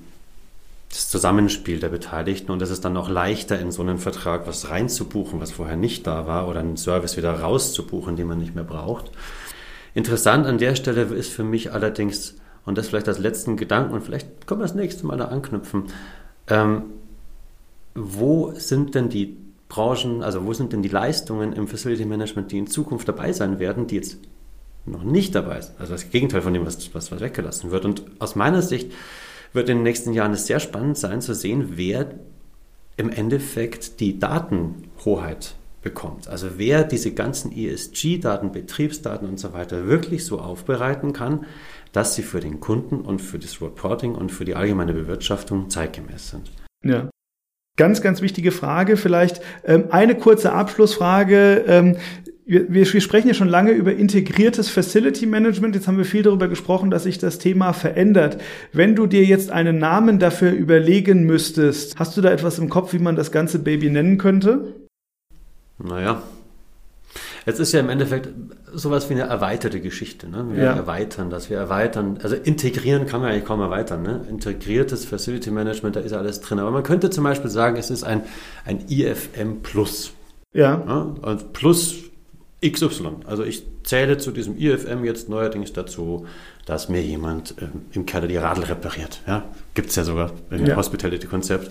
das 0.89 1.09
Zusammenspiel 1.11 1.81
der 1.81 1.91
Beteiligten 1.91 2.51
und 2.51 2.63
es 2.63 2.71
ist 2.71 2.85
dann 2.85 2.97
auch 2.97 3.09
leichter, 3.09 3.59
in 3.59 3.71
so 3.71 3.83
einen 3.83 3.99
Vertrag 3.99 4.47
was 4.47 4.71
reinzubuchen, 4.71 5.41
was 5.41 5.53
vorher 5.53 5.77
nicht 5.77 6.07
da 6.07 6.27
war, 6.27 6.49
oder 6.49 6.61
einen 6.61 6.77
Service 6.77 7.17
wieder 7.17 7.41
rauszubuchen, 7.41 8.17
den 8.17 8.27
man 8.27 8.39
nicht 8.39 8.55
mehr 8.55 8.65
braucht. 8.65 9.11
Interessant 9.95 10.47
an 10.47 10.59
der 10.59 10.77
Stelle 10.77 11.03
ist 11.03 11.31
für 11.31 11.45
mich 11.45 11.73
allerdings, 11.73 12.37
und 12.65 12.79
das 12.79 12.89
vielleicht 12.89 13.09
als 13.09 13.19
letzten 13.19 13.57
Gedanken, 13.57 13.95
und 13.95 14.03
vielleicht 14.03 14.47
können 14.47 14.61
wir 14.61 14.67
das 14.67 14.75
nächste 14.75 15.07
Mal 15.07 15.19
da 15.19 15.27
anknüpfen, 15.27 15.85
ähm, 16.47 16.85
wo 17.95 18.53
sind 18.55 18.95
denn 18.95 19.09
die 19.11 19.37
Branchen, 19.69 20.23
also 20.23 20.47
wo 20.47 20.55
sind 20.55 20.73
denn 20.73 20.83
die 20.83 20.89
Leistungen 20.89 21.53
im 21.53 21.69
Facility 21.69 22.07
Management, 22.07 22.53
die 22.53 22.59
in 22.59 22.67
Zukunft 22.67 23.09
dabei 23.09 23.33
sein 23.33 23.59
werden, 23.59 23.87
die 23.87 23.97
jetzt 23.97 24.19
noch 24.87 25.03
nicht 25.03 25.35
dabei 25.35 25.61
sind? 25.61 25.79
Also 25.79 25.93
das 25.93 26.11
Gegenteil 26.11 26.41
von 26.41 26.55
dem, 26.55 26.65
was, 26.65 26.95
was, 26.95 27.13
was 27.13 27.21
weggelassen 27.21 27.71
wird. 27.71 27.85
Und 27.85 28.05
aus 28.19 28.37
meiner 28.37 28.63
Sicht 28.63 28.93
wird 29.59 29.69
in 29.69 29.79
den 29.79 29.83
nächsten 29.83 30.13
Jahren 30.13 30.33
es 30.33 30.47
sehr 30.47 30.61
spannend 30.61 30.97
sein 30.97 31.21
zu 31.21 31.35
sehen, 31.35 31.73
wer 31.75 32.15
im 32.97 33.11
Endeffekt 33.11 34.01
die 34.01 34.19
Datenhoheit 34.19 35.57
bekommt. 35.83 36.29
Also 36.29 36.51
wer 36.57 36.85
diese 36.85 37.13
ganzen 37.13 37.51
ESG-Daten, 37.53 38.53
Betriebsdaten 38.53 39.29
und 39.29 39.39
so 39.39 39.53
weiter 39.53 39.87
wirklich 39.87 40.25
so 40.25 40.39
aufbereiten 40.39 41.13
kann, 41.13 41.45
dass 41.93 42.15
sie 42.15 42.23
für 42.23 42.41
den 42.41 42.61
Kunden 42.61 43.01
und 43.01 43.21
für 43.21 43.39
das 43.39 43.61
Reporting 43.61 44.15
und 44.15 44.31
für 44.31 44.45
die 44.45 44.55
allgemeine 44.55 44.93
Bewirtschaftung 44.93 45.71
zeitgemäß 45.71 46.31
sind. 46.31 46.51
Ja. 46.85 47.11
Ganz, 47.77 48.01
ganz 48.01 48.23
wichtige 48.23 48.53
Frage. 48.53 48.97
Vielleicht 48.97 49.41
ähm, 49.65 49.87
eine 49.91 50.17
kurze 50.17 50.53
Abschlussfrage. 50.53 51.97
Wir, 52.49 52.73
wir 52.73 52.87
sprechen 52.87 53.29
ja 53.29 53.35
schon 53.35 53.51
lange 53.51 53.73
über 53.73 53.93
integriertes 53.93 54.71
Facility 54.71 55.27
Management. 55.27 55.75
Jetzt 55.75 55.87
haben 55.87 55.99
wir 55.99 56.07
viel 56.07 56.23
darüber 56.23 56.49
gesprochen, 56.49 56.91
dass 56.91 57.03
sich 57.03 57.19
das 57.19 57.39
Thema 57.39 57.75
verändert. 57.75 58.41
Wenn 58.73 58.97
du 58.97 59.07
dir 59.07 59.23
jetzt 59.23 59.51
einen 59.51 59.77
Namen 59.77 60.19
dafür 60.19 60.53
überlegen 60.53 61.25
müsstest, 61.25 61.99
hast 61.99 62.17
du 62.17 62.23
da 62.23 62.31
etwas 62.31 62.59
im 62.59 62.71
Kopf, 62.71 62.95
wie 62.95 63.01
man 63.01 63.17
das 63.17 63.33
ganze 63.33 63.59
Baby 63.59 63.91
nennen 63.91 64.17
könnte? 64.17 64.73
Naja, 65.77 66.23
es 67.45 67.59
ist 67.59 67.73
ja 67.73 67.81
im 67.81 67.91
Endeffekt 67.91 68.31
sowas 68.73 69.11
wie 69.11 69.15
eine 69.15 69.25
erweiterte 69.25 69.81
Geschichte. 69.81 70.27
Ne? 70.27 70.47
Wir 70.53 70.65
ja. 70.65 70.73
erweitern 70.73 71.29
das, 71.29 71.51
wir 71.51 71.59
erweitern, 71.59 72.19
also 72.23 72.35
integrieren 72.35 73.05
kann 73.05 73.21
man 73.21 73.31
eigentlich 73.31 73.45
kaum 73.45 73.61
erweitern. 73.61 74.03
Ne? 74.03 74.25
Integriertes 74.31 75.05
Facility 75.05 75.51
Management, 75.51 75.97
da 75.97 76.01
ist 76.01 76.15
alles 76.15 76.41
drin. 76.41 76.61
Aber 76.61 76.71
man 76.71 76.83
könnte 76.83 77.11
zum 77.11 77.25
Beispiel 77.25 77.51
sagen, 77.51 77.77
es 77.77 77.91
ist 77.91 78.05
ein, 78.05 78.23
ein 78.65 78.87
IFM 78.89 79.61
Plus. 79.63 80.13
Ja. 80.55 80.83
ja? 80.87 81.15
Also 81.21 81.45
plus 81.53 82.08
XY. 82.65 83.19
Also 83.25 83.45
ich 83.45 83.63
zähle 83.85 84.19
zu 84.19 84.33
diesem 84.33 84.59
IFM 84.59 85.05
jetzt 85.05 85.29
neuerdings 85.29 85.73
dazu, 85.73 86.27
dass 86.67 86.89
mir 86.89 87.03
jemand 87.03 87.55
äh, 87.63 87.69
im 87.93 88.05
Keller 88.05 88.27
die 88.27 88.37
Radl 88.37 88.65
repariert. 88.65 89.23
Ja, 89.27 89.45
gibt 89.75 89.91
es 89.91 89.97
ja 89.97 90.05
sogar 90.05 90.33
im 90.51 90.67
ja. 90.67 90.77
Hospitality-Konzept. 90.77 91.71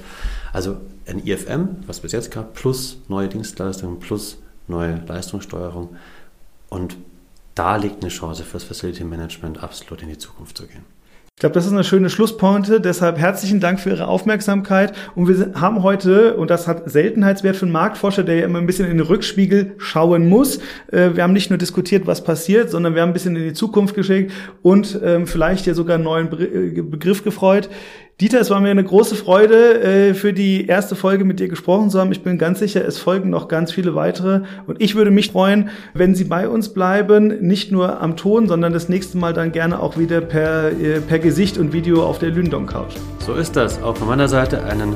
Also 0.54 0.78
ein 1.06 1.26
IFM, 1.26 1.84
was 1.86 2.00
bis 2.00 2.14
jetzt 2.14 2.32
gab, 2.32 2.54
plus 2.54 2.98
neue 3.10 3.28
Dienstleistungen, 3.28 4.00
plus 4.00 4.38
neue 4.68 5.04
Leistungssteuerung. 5.08 5.96
Und 6.70 6.96
da 7.54 7.76
liegt 7.76 8.02
eine 8.02 8.10
Chance 8.10 8.44
fürs 8.44 8.64
Facility 8.64 9.04
Management 9.04 9.62
absolut 9.62 10.02
in 10.04 10.10
die 10.10 10.18
Zukunft 10.18 10.58
zu 10.58 10.68
gehen. 10.68 10.86
Ich 11.38 11.42
glaube, 11.42 11.54
das 11.54 11.68
ist 11.68 11.72
eine 11.72 11.84
schöne 11.84 12.10
Schlusspointe. 12.10 12.82
Deshalb 12.82 13.20
herzlichen 13.20 13.60
Dank 13.60 13.80
für 13.80 13.92
Ihre 13.92 14.08
Aufmerksamkeit. 14.08 14.94
Und 15.14 15.28
wir 15.28 15.62
haben 15.62 15.84
heute, 15.84 16.36
und 16.36 16.50
das 16.50 16.68
hat 16.68 16.90
Seltenheitswert 16.90 17.56
für 17.56 17.68
einen 17.68 17.74
Marktforscher, 17.74 18.24
der 18.24 18.38
ja 18.38 18.46
immer 18.46 18.58
ein 18.58 18.66
bisschen 18.66 18.90
in 18.90 18.98
den 18.98 19.06
Rückspiegel 19.06 19.76
schauen 19.78 20.30
muss. 20.30 20.58
Äh, 20.92 21.12
wir 21.14 21.22
haben 21.22 21.34
nicht 21.34 21.52
nur 21.52 21.60
diskutiert, 21.60 22.08
was 22.08 22.24
passiert, 22.24 22.72
sondern 22.72 22.96
wir 22.96 23.04
haben 23.04 23.12
ein 23.12 23.14
bisschen 23.14 23.36
in 23.36 23.44
die 23.44 23.54
Zukunft 23.54 23.94
geschickt 23.94 24.32
und 24.64 25.00
ähm, 25.04 25.28
vielleicht 25.28 25.68
ja 25.68 25.76
sogar 25.76 25.98
einen 25.98 26.06
neuen 26.06 26.28
äh, 26.32 26.82
Begriff 26.82 27.24
gefreut. 27.24 27.70
Dieter, 28.20 28.42
es 28.42 28.50
war 28.50 28.60
mir 28.62 28.72
eine 28.72 28.84
große 28.84 29.14
Freude, 29.14 29.80
äh, 30.10 30.14
für 30.16 30.34
die 30.34 30.66
erste 30.66 30.96
Folge 30.96 31.24
mit 31.24 31.40
dir 31.40 31.50
gesprochen 31.50 31.92
zu 31.92 32.00
haben. 32.00 32.12
Ich 32.12 32.24
bin 32.24 32.40
ganz 32.40 32.58
sicher, 32.58 32.84
es 32.84 32.98
folgen 32.98 33.30
noch 33.30 33.48
ganz 33.48 33.72
viele 33.72 33.94
weitere. 33.94 34.42
Und 34.66 34.82
ich 34.82 34.96
würde 34.96 35.12
mich 35.12 35.32
freuen, 35.34 35.70
wenn 35.94 36.16
Sie 36.16 36.24
bei 36.24 36.50
uns 36.50 36.70
bleiben, 36.70 37.46
nicht 37.46 37.72
nur 37.72 38.02
am 38.02 38.18
Ton, 38.18 38.48
sondern 38.48 38.74
das 38.74 38.90
nächste 38.90 39.20
Mal 39.20 39.34
dann 39.34 39.52
gerne 39.52 39.80
auch 39.80 40.00
wieder 40.00 40.20
per, 40.22 40.72
äh, 40.72 41.00
per 41.00 41.20
Gesicht 41.20 41.60
und 41.60 41.74
Video 41.74 42.04
auf 42.04 42.18
der 42.18 42.32
Lündong 42.32 42.66
Couch. 42.66 42.96
So 43.20 43.36
ist 43.36 43.56
das. 43.56 43.84
Auch 43.84 43.96
von 43.96 44.08
meiner 44.08 44.28
Seite 44.28 44.64
einen 44.64 44.96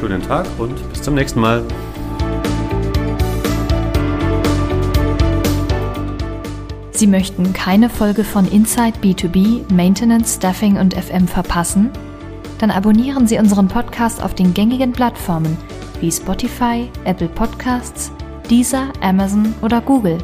schönen 0.00 0.20
Tag 0.22 0.44
und 0.58 0.74
bis 0.90 1.02
zum 1.02 1.14
nächsten 1.14 1.38
Mal. 1.38 1.62
Sie 6.90 7.06
möchten 7.06 7.52
keine 7.52 7.88
Folge 7.88 8.24
von 8.24 8.50
Inside 8.50 8.98
B2B, 9.04 9.72
Maintenance, 9.72 10.34
Staffing 10.34 10.78
und 10.78 10.94
FM 10.94 11.28
verpassen? 11.28 11.92
Dann 12.58 12.70
abonnieren 12.70 13.26
Sie 13.26 13.38
unseren 13.38 13.68
Podcast 13.68 14.22
auf 14.22 14.34
den 14.34 14.54
gängigen 14.54 14.92
Plattformen 14.92 15.56
wie 16.00 16.12
Spotify, 16.12 16.88
Apple 17.04 17.28
Podcasts, 17.28 18.12
Deezer, 18.50 18.92
Amazon 19.00 19.54
oder 19.62 19.80
Google. 19.80 20.18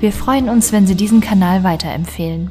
Wir 0.00 0.12
freuen 0.12 0.48
uns, 0.48 0.72
wenn 0.72 0.86
Sie 0.86 0.94
diesen 0.94 1.20
Kanal 1.20 1.64
weiterempfehlen. 1.64 2.50